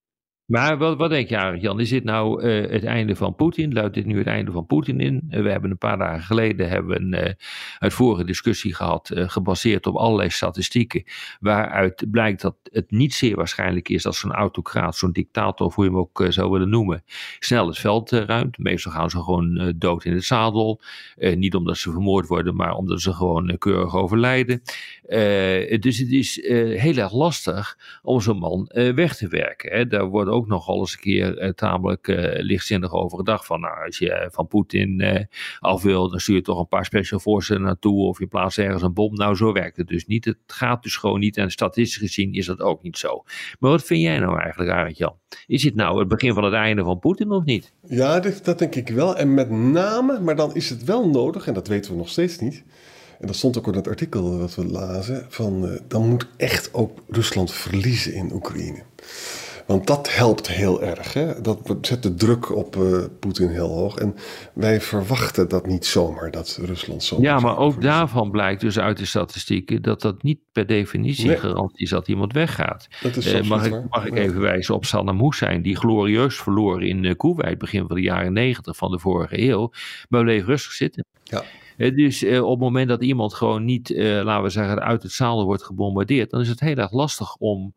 Maar 0.46 0.78
wat, 0.78 0.98
wat 0.98 1.10
denk 1.10 1.30
je, 1.30 1.58
Jan? 1.60 1.80
Is 1.80 1.90
dit 1.90 2.04
nou 2.04 2.44
uh, 2.44 2.72
het 2.72 2.84
einde 2.84 3.16
van 3.16 3.36
Poetin? 3.36 3.74
Luidt 3.74 3.94
dit 3.94 4.06
nu 4.06 4.18
het 4.18 4.28
einde 4.28 4.52
van 4.52 4.66
Poetin 4.66 5.00
in? 5.00 5.28
Uh, 5.30 5.42
we 5.42 5.50
hebben 5.50 5.72
een 5.72 5.78
paar 5.78 5.98
dagen 5.98 6.24
geleden 6.24 6.70
hebben 6.70 7.02
een 7.02 7.28
uh, 7.28 7.34
uitvoerige 7.80 8.24
discussie 8.26 8.76
gehad, 8.76 9.12
gebaseerd 9.14 9.88
op 9.88 9.96
allerlei 9.96 10.30
statistieken, 10.30 11.04
waaruit 11.40 12.06
blijkt 12.12 12.42
dat 12.42 12.56
het 12.64 12.92
niet 12.92 13.14
zeer 13.14 13.36
waarschijnlijk 13.36 13.90
is 13.90 14.04
dat 14.04 14.16
zo'n 14.16 14.32
autocraat, 14.32 14.96
zo'n 14.96 15.12
dictator, 15.12 15.68
of 15.68 15.76
hoe 15.76 15.84
je 15.84 15.90
hem 15.90 16.00
ook 16.00 16.26
zou 16.30 16.52
willen 16.52 16.70
noemen, 16.70 17.04
snel 17.40 17.68
het 17.68 17.78
veld 17.78 18.12
ruimt. 18.12 18.58
Meestal 18.58 18.92
gaan 18.92 19.10
ze 19.10 19.18
gewoon 19.18 19.74
dood 19.78 20.06
in 20.06 20.14
het 20.14 20.24
zadel. 20.24 20.82
niet 21.36 21.56
omdat 21.56 21.78
ze 21.78 21.92
vermoord 21.92 22.28
worden, 22.28 22.56
maar 22.56 22.74
omdat 22.74 23.02
ze 23.02 23.14
gewoon 23.14 23.58
keurig 23.58 23.96
overlijden. 23.96 24.62
Dus 25.80 25.98
het 25.98 26.12
is 26.12 26.42
heel 26.78 26.98
erg 26.98 27.14
lastig 27.14 27.78
om 28.02 28.22
zo'n 28.22 28.38
man 28.38 28.70
weg 28.96 29.16
te 29.16 29.28
werken. 29.28 29.72
Hè. 29.72 29.88
Daar 29.88 30.06
worden 30.06 30.34
ook 30.34 30.48
nogal 30.48 30.80
eens 30.80 30.94
een 30.94 31.00
keer 31.00 31.54
tamelijk 31.56 32.08
lichtzinnig 32.38 32.94
over 32.94 33.18
gedacht. 33.18 33.46
Van 33.46 33.60
nou, 33.60 33.86
als 33.86 33.98
je 33.98 34.14
eh, 34.14 34.28
van 34.32 34.48
Poetin 34.48 35.04
af 35.60 35.84
wil, 35.84 36.10
dan 36.10 36.20
stuur 36.20 36.36
je 36.36 36.42
toch 36.42 36.60
een 36.60 36.68
paar 36.68 36.86
special 36.86 37.20
forces 37.20 37.58
naartoe. 37.58 38.08
Of 38.08 38.20
je 38.20 38.28
plaatst 38.28 38.58
ergens 38.58 38.82
een 38.82 38.94
bom. 38.94 39.14
Nou, 39.14 39.36
zo 39.36 39.52
werkt 39.52 39.78
het 39.78 39.88
dus 39.88 40.06
niet. 40.06 40.26
Het 40.26 40.38
gaat 40.48 40.84
dus 40.84 40.96
gewoon 40.96 41.20
niet. 41.20 41.38
En 41.38 41.52
statistisch 41.52 41.98
gezien 41.98 42.34
is 42.34 42.46
dat 42.46 42.62
ook 42.62 42.84
niet 42.84 42.98
zo. 42.98 43.24
Maar 43.60 43.72
wat 43.72 43.84
vind 43.84 44.02
jij 44.02 44.20
nou 44.20 44.40
eigenlijk, 44.40 44.72
Arend 44.72 44.98
Jan? 44.98 45.16
Is 45.48 45.62
dit 45.62 45.76
nou 45.76 46.00
het 46.00 46.08
begin 46.08 46.34
van 46.34 46.44
het 46.44 46.54
einde 46.54 46.84
van 46.84 47.00
Poetin 47.00 47.32
of 47.32 47.44
niet? 47.44 47.74
Ja, 47.88 48.20
dat, 48.20 48.46
dat 48.46 48.60
denk 48.60 48.76
ik 48.76 48.88
wel. 48.88 49.18
En 49.18 49.34
met 49.34 49.50
name, 49.50 50.20
maar 50.20 50.36
dan 50.36 50.56
is 50.56 50.70
het 50.70 50.84
wel 50.84 51.10
nodig, 51.10 51.48
en 51.48 51.54
dat 51.54 51.68
weten 51.68 51.92
we 51.92 51.98
nog 51.98 52.10
steeds 52.10 52.40
niet. 52.40 52.64
En 53.24 53.30
dat 53.30 53.38
stond 53.38 53.58
ook 53.58 53.68
in 53.68 53.74
het 53.74 53.88
artikel 53.88 54.38
wat 54.38 54.56
we 54.56 54.66
lazen. 54.66 55.26
Van, 55.30 55.80
dan 55.88 56.10
moet 56.10 56.28
echt 56.38 56.74
ook 56.74 57.00
Rusland 57.08 57.52
verliezen 57.52 58.14
in 58.14 58.34
Oekraïne. 58.34 58.84
Want 59.66 59.88
dat 59.88 60.16
helpt 60.16 60.48
heel 60.48 60.84
erg. 60.84 61.14
Hè? 61.14 61.42
Dat 61.42 61.78
zet 61.82 62.04
de 62.04 62.14
druk 62.14 62.56
op 62.56 62.76
uh, 62.76 63.04
Poetin 63.20 63.50
heel 63.50 63.68
hoog. 63.68 63.96
En 63.96 64.16
wij 64.54 64.82
verwachten 64.82 65.50
dat 65.50 65.66
niet 65.68 65.86
zomaar, 65.86 66.32
dat 66.32 66.60
Rusland 66.62 67.04
zo. 67.04 67.18
Ja, 67.22 67.40
maar 67.40 67.58
ook 67.58 67.82
daarvan 67.82 68.32
blijkt 68.32 68.62
dus 68.62 68.80
uit 68.80 68.98
de 68.98 69.06
statistieken 69.06 69.82
dat 69.82 70.02
dat 70.02 70.24
niet 70.24 70.40
per 70.52 70.66
definitie 70.66 71.28
nee. 71.28 71.38
garantie 71.38 71.84
is 71.84 71.90
dat 71.90 72.08
iemand 72.08 72.34
weggaat. 72.34 72.88
Dat 73.02 73.16
is 73.16 73.34
uh, 73.34 73.42
mag 73.42 73.66
ik, 73.66 73.84
mag 73.90 74.06
ik 74.06 74.16
even 74.16 74.42
wijzen 74.42 74.76
op 74.76 74.86
Saddam 74.86 75.24
Hussein, 75.24 75.62
die 75.62 75.78
glorieus 75.78 76.36
verloor 76.36 76.84
in 76.84 77.04
uh, 77.04 77.16
Kuwait 77.16 77.58
begin 77.58 77.88
van 77.88 77.96
de 77.96 78.02
jaren 78.02 78.34
negentig 78.34 78.78
van 78.78 78.92
de 78.92 79.00
vorige 79.00 79.42
eeuw. 79.42 79.72
Maar 80.10 80.24
bleef 80.24 80.46
rustig 80.46 80.72
zitten. 80.72 81.06
Ja. 81.24 81.44
Dus 81.92 82.24
op 82.24 82.50
het 82.50 82.60
moment 82.60 82.88
dat 82.88 83.04
iemand 83.04 83.34
gewoon 83.34 83.66
niet, 83.66 83.90
laten 83.98 84.44
we 84.44 84.50
zeggen, 84.50 84.82
uit 84.82 85.04
het 85.04 85.12
zadel 85.12 85.46
wordt 85.46 85.64
gebombardeerd, 85.64 86.30
dan 86.30 86.42
is 86.42 86.50
het 86.50 86.60
heel 86.60 86.76
erg 86.76 86.92
lastig 86.92 87.36
om 87.36 87.74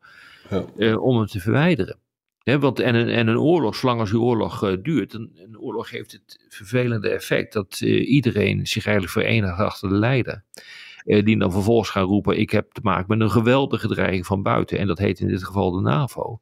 ja. 0.49 0.65
uh, 0.77 1.03
om 1.03 1.17
hem 1.17 1.25
te 1.25 1.39
verwijderen. 1.39 1.97
want, 2.43 2.79
en, 2.79 2.95
een, 2.95 3.09
en 3.09 3.27
een 3.27 3.39
oorlog, 3.39 3.75
zolang 3.75 3.99
als 3.99 4.09
die 4.09 4.19
oorlog 4.19 4.63
uh, 4.63 4.77
duurt, 4.81 5.13
een, 5.13 5.31
een, 5.35 5.59
oorlog 5.59 5.89
heeft 5.89 6.11
het 6.11 6.45
vervelende 6.49 7.09
effect 7.09 7.53
dat 7.53 7.79
uh, 7.83 8.09
iedereen 8.09 8.67
zich 8.67 8.85
eigenlijk 8.85 9.13
verenigt 9.13 9.59
achter 9.59 9.89
de 9.89 9.95
leider. 9.95 10.43
Die 11.07 11.39
dan 11.39 11.51
vervolgens 11.51 11.89
gaan 11.89 12.03
roepen: 12.03 12.39
Ik 12.39 12.49
heb 12.49 12.71
te 12.71 12.81
maken 12.83 13.05
met 13.07 13.19
een 13.19 13.31
geweldige 13.31 13.87
dreiging 13.87 14.25
van 14.25 14.43
buiten. 14.43 14.77
En 14.79 14.87
dat 14.87 14.97
heet 14.97 15.19
in 15.19 15.27
dit 15.27 15.43
geval 15.43 15.71
de 15.71 15.81
NAVO. 15.81 16.39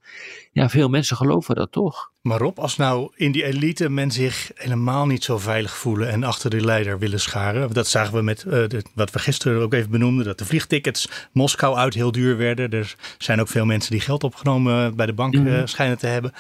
Ja, 0.52 0.70
veel 0.70 0.90
mensen 0.90 1.18
geloven 1.18 1.56
dat 1.56 1.72
toch. 1.72 2.14
Maar 2.22 2.40
Rob, 2.40 2.60
als 2.60 2.78
nou 2.78 3.12
in 3.16 3.32
die 3.32 3.44
elite 3.44 3.90
men 3.90 4.12
zich 4.12 4.52
helemaal 4.56 5.06
niet 5.06 5.24
zo 5.24 5.38
veilig 5.38 5.78
voelen 5.78 6.10
en 6.10 6.24
achter 6.24 6.50
de 6.50 6.62
leider 6.62 7.00
willen 7.00 7.20
scharen. 7.20 7.74
Dat 7.74 7.88
zagen 7.88 8.14
we 8.14 8.22
met 8.22 8.44
uh, 8.44 8.52
de, 8.52 8.84
wat 8.96 9.12
we 9.12 9.20
gisteren 9.20 9.62
ook 9.62 9.74
even 9.74 9.92
benoemden, 9.92 10.26
dat 10.26 10.38
de 10.38 10.46
vliegtickets 10.46 11.10
Moskou 11.32 11.76
uit 11.76 11.94
heel 11.94 12.12
duur 12.12 12.38
werden. 12.38 12.72
Er 12.72 12.96
zijn 13.18 13.42
ook 13.42 13.48
veel 13.48 13.66
mensen 13.66 13.92
die 13.92 14.02
geld 14.02 14.24
opgenomen 14.24 14.96
bij 14.96 15.06
de 15.06 15.14
bank 15.14 15.36
mm. 15.36 15.48
uh, 15.48 15.62
schijnen 15.66 15.98
te 15.98 16.08
hebben. 16.08 16.34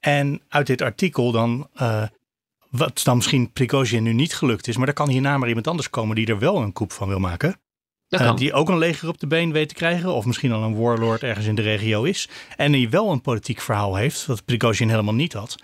En 0.00 0.40
uit 0.48 0.66
dit 0.66 0.82
artikel 0.82 1.32
dan, 1.32 1.68
uh, 1.80 2.02
wat 2.70 3.00
dan 3.04 3.16
misschien 3.16 3.52
Prigozhin 3.52 4.02
nu 4.02 4.12
niet 4.12 4.34
gelukt 4.34 4.68
is, 4.68 4.76
maar 4.76 4.88
er 4.88 4.94
kan 4.94 5.08
hierna 5.08 5.38
maar 5.38 5.48
iemand 5.48 5.66
anders 5.66 5.90
komen 5.90 6.16
die 6.16 6.26
er 6.26 6.38
wel 6.38 6.62
een 6.62 6.72
koep 6.72 6.92
van 6.92 7.08
wil 7.08 7.18
maken. 7.18 7.60
Uh, 8.08 8.36
die 8.36 8.52
ook 8.52 8.68
een 8.68 8.78
leger 8.78 9.08
op 9.08 9.20
de 9.20 9.26
been 9.26 9.52
weet 9.52 9.68
te 9.68 9.74
krijgen. 9.74 10.14
Of 10.14 10.24
misschien 10.24 10.52
al 10.52 10.62
een 10.62 10.76
warlord 10.76 11.22
ergens 11.22 11.46
in 11.46 11.54
de 11.54 11.62
regio 11.62 12.02
is. 12.02 12.28
En 12.56 12.72
die 12.72 12.90
wel 12.90 13.10
een 13.10 13.20
politiek 13.20 13.60
verhaal 13.60 13.96
heeft. 13.96 14.26
Wat 14.26 14.44
Prigozhin 14.44 14.88
helemaal 14.88 15.14
niet 15.14 15.32
had. 15.32 15.56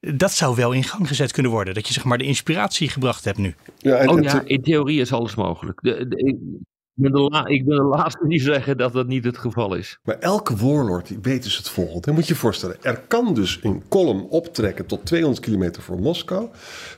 Dat 0.00 0.32
zou 0.32 0.56
wel 0.56 0.72
in 0.72 0.84
gang 0.84 1.08
gezet 1.08 1.32
kunnen 1.32 1.52
worden. 1.52 1.74
Dat 1.74 1.86
je 1.86 1.92
zeg 1.92 2.04
maar 2.04 2.18
de 2.18 2.24
inspiratie 2.24 2.88
gebracht 2.88 3.24
hebt 3.24 3.38
nu. 3.38 3.54
Ja, 3.78 3.96
en, 3.96 4.08
oh 4.08 4.22
ja, 4.22 4.42
in 4.44 4.62
theorie 4.62 5.00
is 5.00 5.12
alles 5.12 5.34
mogelijk. 5.34 5.78
De, 5.82 6.06
ik 7.46 7.64
ben 7.64 7.76
de 7.76 7.82
laatste 7.82 8.28
die 8.28 8.40
zeggen 8.40 8.76
dat 8.76 8.92
dat 8.92 9.06
niet 9.06 9.24
het 9.24 9.38
geval 9.38 9.74
is. 9.74 9.98
Maar 10.02 10.18
elke 10.18 10.56
warlord 10.56 11.08
die 11.08 11.18
weet 11.22 11.42
dus 11.42 11.56
het 11.56 11.68
volgende. 11.68 12.00
Dan 12.00 12.14
moet 12.14 12.26
je 12.26 12.32
je 12.32 12.38
voorstellen. 12.38 12.76
Er 12.82 13.00
kan 13.08 13.34
dus 13.34 13.58
een 13.62 13.82
kolom 13.88 14.26
optrekken 14.28 14.86
tot 14.86 15.06
200 15.06 15.44
kilometer 15.44 15.82
voor 15.82 15.98
Moskou. 15.98 16.48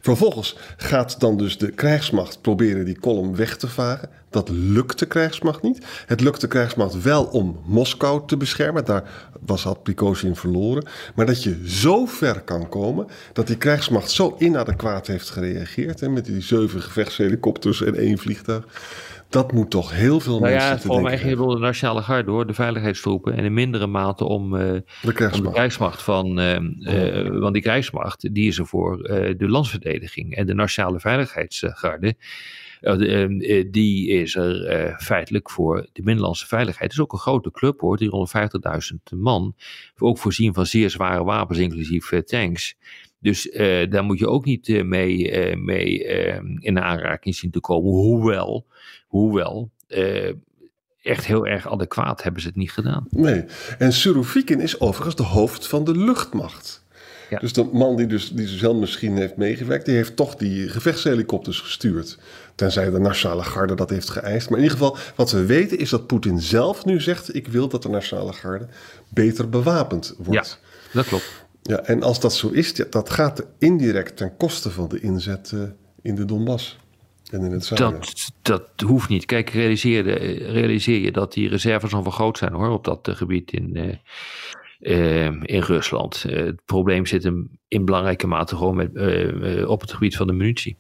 Vervolgens 0.00 0.56
gaat 0.76 1.20
dan 1.20 1.36
dus 1.36 1.58
de 1.58 1.70
krijgsmacht 1.70 2.40
proberen 2.40 2.84
die 2.84 2.98
kolom 2.98 3.36
weg 3.36 3.56
te 3.56 3.68
varen. 3.68 4.08
Dat 4.30 4.48
lukt 4.48 4.98
de 4.98 5.06
krijgsmacht 5.06 5.62
niet. 5.62 5.86
Het 6.06 6.20
lukt 6.20 6.40
de 6.40 6.48
krijgsmacht 6.48 7.02
wel 7.02 7.24
om 7.24 7.60
Moskou 7.64 8.22
te 8.26 8.36
beschermen. 8.36 8.84
Daar 8.84 9.30
was 9.40 9.62
had 9.62 9.82
Prigozhin 9.82 10.36
verloren. 10.36 10.86
Maar 11.14 11.26
dat 11.26 11.42
je 11.42 11.60
zo 11.64 12.06
ver 12.06 12.40
kan 12.40 12.68
komen 12.68 13.06
dat 13.32 13.46
die 13.46 13.56
krijgsmacht 13.56 14.10
zo 14.10 14.34
inadequaat 14.38 15.06
heeft 15.06 15.30
gereageerd. 15.30 16.00
Hè, 16.00 16.08
met 16.08 16.24
die 16.24 16.40
zeven 16.40 16.82
gevechtshelikopters 16.82 17.82
en 17.82 17.94
één 17.94 18.18
vliegtuig 18.18 18.64
dat 19.32 19.52
moet 19.52 19.70
toch 19.70 19.92
heel 19.92 20.20
veel 20.20 20.38
nou 20.38 20.52
mensen. 20.52 20.70
Ja, 20.70 20.78
volgens 20.78 21.06
mij 21.08 21.18
ging 21.18 21.30
het 21.30 21.40
om 21.40 21.54
de 21.54 21.60
Nationale 21.60 22.02
Garde 22.02 22.24
door, 22.24 22.46
de 22.46 22.54
veiligheidstroepen. 22.54 23.36
En 23.36 23.44
in 23.44 23.54
mindere 23.54 23.86
mate 23.86 24.24
om, 24.24 24.54
uh, 24.54 24.60
de, 24.60 25.12
krijgsmacht. 25.12 25.44
de 25.44 25.50
krijgsmacht. 25.52 26.02
Van, 26.02 26.40
uh, 26.40 26.58
uh, 26.78 27.38
want 27.40 27.52
die 27.52 27.62
krijgsmacht 27.62 28.34
die 28.34 28.48
is 28.48 28.58
er 28.58 28.66
voor 28.66 28.96
de 29.36 29.48
landsverdediging. 29.48 30.36
En 30.36 30.46
de 30.46 30.54
Nationale 30.54 31.00
Veiligheidsgarde. 31.00 32.16
die 33.70 34.08
is 34.08 34.34
er 34.34 34.96
feitelijk 34.98 35.50
voor 35.50 35.86
de 35.92 36.02
binnenlandse 36.02 36.46
veiligheid. 36.46 36.82
Het 36.82 36.92
is 36.92 37.00
ook 37.00 37.12
een 37.12 37.18
grote 37.18 37.50
club 37.50 37.80
hoor, 37.80 37.98
350.000 39.12 39.18
man. 39.18 39.54
Ook 39.98 40.18
voorzien 40.18 40.54
van 40.54 40.66
zeer 40.66 40.90
zware 40.90 41.24
wapens, 41.24 41.58
inclusief 41.58 42.22
tanks. 42.24 42.76
Dus 43.22 43.50
daar 43.88 44.04
moet 44.04 44.18
je 44.18 44.28
ook 44.28 44.44
niet 44.44 44.84
mee, 44.84 45.56
mee 45.56 46.04
in 46.58 46.80
aanraking 46.80 47.34
zien 47.34 47.50
te 47.50 47.60
komen. 47.60 47.90
Hoewel, 47.90 48.66
hoewel 49.06 49.70
echt 51.02 51.26
heel 51.26 51.46
erg 51.46 51.68
adequaat 51.68 52.22
hebben 52.22 52.42
ze 52.42 52.48
het 52.48 52.56
niet 52.56 52.72
gedaan. 52.72 53.06
Nee, 53.10 53.44
en 53.78 53.92
Surovikin 53.92 54.60
is 54.60 54.80
overigens 54.80 55.16
de 55.16 55.22
hoofd 55.22 55.66
van 55.66 55.84
de 55.84 55.96
luchtmacht. 55.96 56.80
Dus 57.40 57.52
de 57.52 57.68
man 57.72 57.96
die 57.96 58.06
dus, 58.06 58.30
die 58.30 58.48
zelf 58.48 58.76
misschien 58.76 59.16
heeft 59.16 59.36
meegewerkt, 59.36 59.86
die 59.86 59.94
heeft 59.94 60.16
toch 60.16 60.34
die 60.34 60.68
gevechtshelikopters 60.68 61.60
gestuurd. 61.60 62.18
Tenzij 62.54 62.90
de 62.90 62.98
Nationale 62.98 63.42
Garde 63.42 63.74
dat 63.74 63.90
heeft 63.90 64.10
geëist. 64.10 64.50
Maar 64.50 64.58
in 64.58 64.64
ieder 64.64 64.78
geval, 64.78 64.96
wat 65.16 65.30
we 65.30 65.46
weten 65.46 65.78
is 65.78 65.90
dat 65.90 66.06
Poetin 66.06 66.40
zelf 66.40 66.84
nu 66.84 67.00
zegt: 67.00 67.34
Ik 67.34 67.48
wil 67.48 67.68
dat 67.68 67.82
de 67.82 67.88
Nationale 67.88 68.32
Garde 68.32 68.66
beter 69.08 69.48
bewapend 69.48 70.14
wordt. 70.18 70.58
Ja, 70.60 70.92
dat 70.92 71.06
klopt. 71.06 71.46
Ja, 71.62 71.78
en 71.78 72.02
als 72.02 72.20
dat 72.20 72.34
zo 72.34 72.48
is, 72.48 72.74
dat 72.74 73.10
gaat 73.10 73.46
indirect 73.58 74.16
ten 74.16 74.36
koste 74.36 74.70
van 74.70 74.88
de 74.88 75.00
inzet 75.00 75.50
uh, 75.54 75.62
in 76.02 76.14
de 76.14 76.24
Donbass. 76.24 76.80
En 77.30 77.44
in 77.44 77.52
het 77.52 77.64
zuiden. 77.64 78.00
Dat, 78.00 78.32
dat 78.42 78.88
hoeft 78.88 79.08
niet. 79.08 79.24
Kijk, 79.24 79.50
realiseer, 79.50 80.02
realiseer 80.52 80.98
je 80.98 81.12
dat 81.12 81.32
die 81.32 81.48
reserves 81.48 81.92
al 81.92 82.02
groot 82.02 82.38
zijn 82.38 82.52
hoor, 82.52 82.68
op 82.68 82.84
dat 82.84 83.08
uh, 83.08 83.14
gebied 83.14 83.52
in, 83.52 84.00
in 85.42 85.60
Rusland. 85.60 86.24
Eh, 86.24 86.44
het 86.44 86.64
probleem 86.64 87.06
zit 87.06 87.22
hem 87.22 87.58
in 87.68 87.84
belangrijke 87.84 88.26
mate 88.26 88.56
gewoon 88.56 88.76
met, 88.76 88.94
eh, 88.96 89.60
eh, 89.60 89.68
op 89.68 89.80
het 89.80 89.92
gebied 89.92 90.16
van 90.16 90.26
de 90.26 90.32
munitie. 90.32 90.76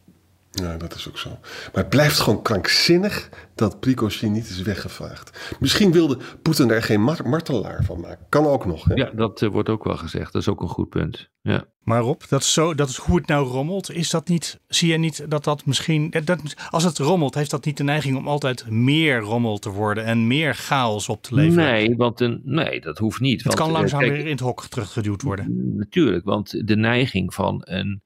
Ja, 0.52 0.76
dat 0.76 0.94
is 0.94 1.08
ook 1.08 1.18
zo. 1.18 1.28
Maar 1.40 1.82
het 1.82 1.88
blijft 1.88 2.20
gewoon 2.20 2.42
krankzinnig 2.42 3.28
dat 3.54 3.80
Prigozhin 3.80 4.32
niet 4.32 4.48
is 4.48 4.62
weggevaagd. 4.62 5.56
Misschien 5.60 5.92
wilde 5.92 6.18
Poetin 6.42 6.70
er 6.70 6.82
geen 6.82 7.02
martelaar 7.24 7.84
van 7.84 8.00
maken. 8.00 8.26
Kan 8.28 8.46
ook 8.46 8.66
nog. 8.66 8.84
Hè? 8.84 8.94
Ja, 8.94 9.10
dat 9.14 9.40
wordt 9.40 9.68
ook 9.68 9.84
wel 9.84 9.96
gezegd. 9.96 10.32
Dat 10.32 10.42
is 10.42 10.48
ook 10.48 10.60
een 10.60 10.68
goed 10.68 10.88
punt. 10.88 11.30
Ja. 11.42 11.64
Maar 11.82 12.00
Rob, 12.00 12.20
dat 12.28 12.40
is, 12.40 12.52
zo, 12.52 12.74
dat 12.74 12.88
is 12.88 12.96
hoe 12.96 13.16
het 13.16 13.26
nou 13.26 13.46
rommelt. 13.46 13.92
Is 13.92 14.10
dat 14.10 14.28
niet, 14.28 14.60
zie 14.68 14.90
je 14.90 14.98
niet 14.98 15.30
dat 15.30 15.44
dat 15.44 15.66
misschien, 15.66 16.14
dat, 16.24 16.40
als 16.70 16.84
het 16.84 16.98
rommelt, 16.98 17.34
heeft 17.34 17.50
dat 17.50 17.64
niet 17.64 17.76
de 17.76 17.84
neiging 17.84 18.16
om 18.16 18.28
altijd 18.28 18.70
meer 18.70 19.18
rommel 19.18 19.58
te 19.58 19.70
worden 19.70 20.04
en 20.04 20.26
meer 20.26 20.54
chaos 20.54 21.08
op 21.08 21.22
te 21.22 21.34
leveren? 21.34 21.64
Nee, 21.64 21.96
want 21.96 22.20
een, 22.20 22.40
nee 22.44 22.80
dat 22.80 22.98
hoeft 22.98 23.20
niet. 23.20 23.44
Het 23.44 23.54
kan 23.54 23.70
langzaam 23.70 24.00
weer 24.00 24.16
in 24.16 24.26
het 24.26 24.40
hok 24.40 24.66
teruggeduwd 24.66 25.22
worden. 25.22 25.76
Natuurlijk, 25.76 26.24
want 26.24 26.66
de 26.66 26.76
neiging 26.76 27.34
van 27.34 27.60
een 27.64 28.02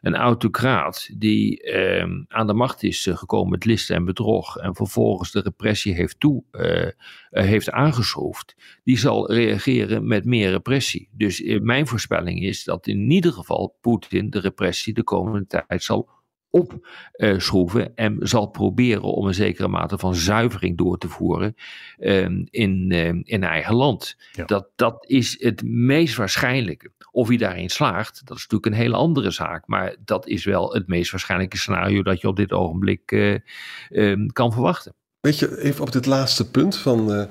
een 0.00 0.16
autocraat 0.16 1.10
die 1.18 1.62
ehm, 1.62 2.22
aan 2.28 2.46
de 2.46 2.54
macht 2.54 2.82
is 2.82 3.06
eh, 3.06 3.16
gekomen 3.16 3.50
met 3.50 3.64
listen 3.64 3.96
en 3.96 4.04
bedrog 4.04 4.56
en 4.56 4.74
vervolgens 4.74 5.32
de 5.32 5.40
repressie 5.40 5.94
heeft, 5.94 6.20
toe, 6.20 6.44
uh, 6.52 6.88
heeft 7.30 7.70
aangeschroefd, 7.70 8.56
die 8.84 8.98
zal 8.98 9.32
reageren 9.32 10.06
met 10.06 10.24
meer 10.24 10.50
repressie. 10.50 11.08
Dus 11.12 11.42
mijn 11.62 11.86
voorspelling 11.86 12.42
is 12.42 12.64
dat 12.64 12.86
in 12.86 13.10
ieder 13.10 13.32
geval 13.32 13.76
Poetin 13.80 14.30
de 14.30 14.40
repressie 14.40 14.94
de 14.94 15.02
komende 15.02 15.46
tijd 15.46 15.82
zal 15.82 16.19
opschroeven 16.50 17.94
en 17.94 18.16
zal 18.20 18.46
proberen 18.46 19.02
om 19.02 19.26
een 19.26 19.34
zekere 19.34 19.68
mate 19.68 19.98
van 19.98 20.14
zuivering 20.14 20.78
door 20.78 20.98
te 20.98 21.08
voeren 21.08 21.54
ehm, 21.98 22.44
in, 22.50 22.90
ehm, 22.90 23.20
in 23.22 23.44
eigen 23.44 23.74
land. 23.74 24.16
Dat, 24.46 24.68
dat 24.76 25.04
is 25.08 25.42
het 25.42 25.62
meest 25.64 26.16
waarschijnlijke. 26.16 26.92
Of 27.10 27.28
hij 27.28 27.36
daarin 27.36 27.70
slaagt, 27.70 28.26
dat 28.26 28.36
is 28.36 28.42
natuurlijk 28.42 28.66
een 28.66 28.82
hele 28.82 28.96
andere 28.96 29.30
zaak. 29.30 29.66
Maar 29.66 29.96
dat 30.04 30.26
is 30.26 30.44
wel 30.44 30.72
het 30.72 30.86
meest 30.86 31.10
waarschijnlijke 31.10 31.56
scenario 31.56 32.02
dat 32.02 32.20
je 32.20 32.28
op 32.28 32.36
dit 32.36 32.52
ogenblik 32.52 33.12
uh, 33.12 34.26
kan 34.32 34.52
verwachten. 34.52 34.94
Weet 35.20 35.38
je, 35.38 35.62
even 35.62 35.82
op 35.82 35.92
dit 35.92 36.06
laatste 36.06 36.50
punt 36.50 36.76
van. 36.76 37.10
Uh, 37.10 37.24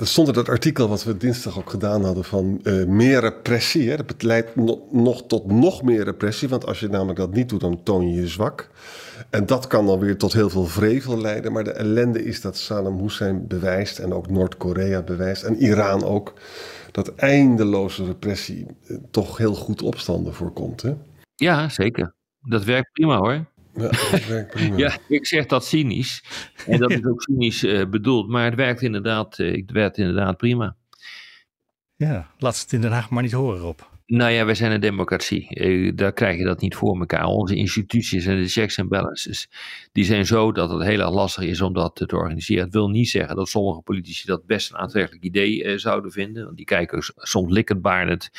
er 0.00 0.06
stond 0.06 0.28
in 0.28 0.34
dat 0.34 0.48
artikel 0.48 0.88
wat 0.88 1.04
we 1.04 1.16
dinsdag 1.16 1.58
ook 1.58 1.70
gedaan 1.70 2.04
hadden 2.04 2.24
van 2.24 2.60
uh, 2.62 2.86
meer 2.86 3.20
repressie. 3.20 3.90
Hè. 3.90 3.96
Dat 3.96 4.22
leidt 4.22 4.56
nog 4.92 5.26
tot 5.26 5.46
nog 5.46 5.82
meer 5.82 6.04
repressie. 6.04 6.48
Want 6.48 6.66
als 6.66 6.80
je 6.80 6.88
namelijk 6.88 7.18
dat 7.18 7.32
niet 7.32 7.48
doet, 7.48 7.60
dan 7.60 7.82
toon 7.82 8.08
je 8.08 8.20
je 8.20 8.28
zwak. 8.28 8.70
En 9.30 9.46
dat 9.46 9.66
kan 9.66 9.86
dan 9.86 9.98
weer 9.98 10.16
tot 10.16 10.32
heel 10.32 10.50
veel 10.50 10.66
vrevel 10.66 11.20
leiden. 11.20 11.52
Maar 11.52 11.64
de 11.64 11.72
ellende 11.72 12.24
is 12.24 12.40
dat 12.40 12.56
Saddam 12.56 12.98
Hussein 13.00 13.46
bewijst. 13.46 13.98
En 13.98 14.12
ook 14.12 14.30
Noord-Korea 14.30 15.02
bewijst. 15.02 15.42
En 15.42 15.56
Iran 15.56 16.04
ook 16.04 16.32
dat 16.92 17.14
eindeloze 17.14 18.04
repressie 18.04 18.66
eh, 18.86 18.96
toch 19.10 19.36
heel 19.36 19.54
goed 19.54 19.82
opstanden 19.82 20.34
voorkomt. 20.34 20.82
Hè? 20.82 20.94
Ja, 21.34 21.68
zeker. 21.68 22.14
Dat 22.40 22.64
werkt 22.64 22.92
prima 22.92 23.16
hoor. 23.16 23.46
Ja, 23.78 24.10
dat 24.10 24.26
werkt 24.26 24.50
prima. 24.50 24.76
ja, 24.76 24.98
ik 25.08 25.26
zeg 25.26 25.46
dat 25.46 25.66
cynisch. 25.66 26.24
En 26.66 26.78
dat 26.78 26.90
is 26.98 27.04
ook 27.04 27.22
cynisch 27.22 27.64
uh, 27.64 27.86
bedoeld. 27.86 28.28
Maar 28.28 28.44
het 28.44 28.54
werkt 28.54 28.82
inderdaad, 28.82 29.38
uh, 29.38 29.56
het 29.56 29.70
werkt 29.70 29.98
inderdaad 29.98 30.36
prima. 30.36 30.76
Ja, 31.96 32.30
laat 32.38 32.60
het 32.60 32.72
in 32.72 32.80
Den 32.80 32.92
Haag 32.92 33.10
maar 33.10 33.22
niet 33.22 33.32
horen 33.32 33.64
op. 33.64 33.97
Nou 34.10 34.30
ja, 34.30 34.44
wij 34.44 34.54
zijn 34.54 34.72
een 34.72 34.80
democratie. 34.80 35.48
Eh, 35.48 35.92
daar 35.94 36.12
krijg 36.12 36.38
je 36.38 36.44
dat 36.44 36.60
niet 36.60 36.74
voor 36.74 36.98
elkaar. 36.98 37.24
Onze 37.24 37.54
instituties 37.54 38.26
en 38.26 38.42
de 38.42 38.48
checks 38.48 38.76
en 38.76 38.88
balances, 38.88 39.48
die 39.92 40.04
zijn 40.04 40.26
zo 40.26 40.52
dat 40.52 40.70
het 40.70 40.82
heel 40.82 41.00
erg 41.00 41.10
lastig 41.10 41.44
is 41.44 41.60
om 41.60 41.72
dat 41.72 41.94
te 41.94 42.16
organiseren. 42.16 42.64
Het 42.64 42.72
wil 42.72 42.88
niet 42.88 43.08
zeggen 43.08 43.36
dat 43.36 43.48
sommige 43.48 43.80
politici 43.80 44.26
dat 44.26 44.46
best 44.46 44.70
een 44.70 44.76
aantrekkelijk 44.76 45.24
idee 45.24 45.64
eh, 45.64 45.78
zouden 45.78 46.10
vinden. 46.10 46.44
Want 46.44 46.56
die 46.56 46.66
kijken 46.66 47.12
soms 47.16 47.52
likkendbaardend 47.52 48.30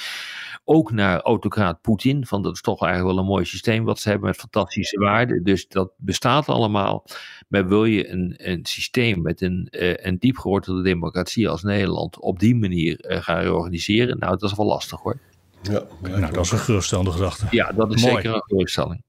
ook 0.64 0.92
naar 0.92 1.22
autocraat 1.22 1.82
Poetin. 1.82 2.26
Van 2.26 2.42
dat 2.42 2.54
is 2.54 2.62
toch 2.62 2.82
eigenlijk 2.84 3.14
wel 3.14 3.24
een 3.24 3.30
mooi 3.30 3.46
systeem 3.46 3.84
wat 3.84 4.00
ze 4.00 4.10
hebben 4.10 4.28
met 4.28 4.38
fantastische 4.38 5.00
waarden. 5.00 5.44
Dus 5.44 5.68
dat 5.68 5.92
bestaat 5.98 6.48
allemaal. 6.48 7.06
Maar 7.48 7.68
wil 7.68 7.86
je 7.86 8.10
een, 8.10 8.34
een 8.38 8.66
systeem 8.66 9.22
met 9.22 9.42
een, 9.42 9.68
uh, 9.72 9.94
een 9.96 10.18
diep 10.18 10.38
gewortelde 10.38 10.82
democratie 10.82 11.50
als 11.50 11.64
Nederland 11.64 12.20
op 12.20 12.40
die 12.40 12.56
manier 12.56 12.96
gaan 13.00 13.42
reorganiseren? 13.42 14.20
Nou, 14.20 14.38
dat 14.38 14.52
is 14.52 14.58
wel 14.58 14.66
lastig 14.66 15.00
hoor. 15.00 15.29
Ja, 15.62 15.84
nou, 16.02 16.34
dat 16.34 16.46
is 16.46 16.52
een 16.52 16.58
geruststellende 16.58 17.12
gedachte. 17.12 17.48
Ja, 17.50 17.72
dat 17.72 17.94
is 17.94 18.02
zeker 18.02 18.34
een 18.34 18.44
geruststelling. 18.46 19.04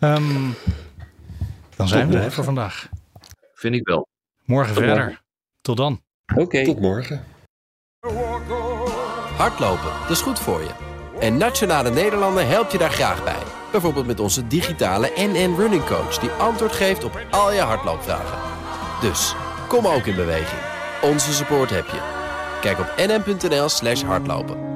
Um, 0.00 0.54
dan 1.76 1.88
zijn 1.88 2.08
we 2.08 2.18
er 2.18 2.32
voor 2.32 2.44
vandaag. 2.44 2.88
Vind 3.54 3.74
ik 3.74 3.86
wel. 3.86 4.08
Morgen 4.44 4.74
verder. 4.74 5.22
Tot 5.60 5.76
dan. 5.76 6.02
Oké. 6.34 6.64
Tot 6.64 6.80
morgen. 6.80 7.24
Hardlopen, 9.36 9.92
dat 10.00 10.10
is 10.10 10.20
goed 10.20 10.38
voor 10.38 10.60
je. 10.60 10.70
En 11.20 11.36
Nationale 11.36 11.90
Nederlanden 11.90 12.48
helpt 12.48 12.72
je 12.72 12.78
daar 12.78 12.90
graag 12.90 13.24
bij. 13.24 13.42
Bijvoorbeeld 13.72 14.06
met 14.06 14.20
onze 14.20 14.46
digitale 14.46 15.12
NN 15.16 15.54
Running 15.56 15.84
Coach... 15.84 16.18
die 16.18 16.30
antwoord 16.30 16.72
geeft 16.72 17.04
op 17.04 17.20
al 17.30 17.52
je 17.52 17.60
hardloopvragen. 17.60 18.38
Dus, 19.00 19.34
kom 19.68 19.86
ook 19.86 20.06
in 20.06 20.14
beweging. 20.14 20.60
Onze 21.02 21.32
support 21.32 21.70
heb 21.70 21.86
je. 21.86 22.00
Kijk 22.60 22.78
op 22.78 22.94
nn.nl 22.96 23.68
slash 23.68 24.02
hardlopen. 24.02 24.75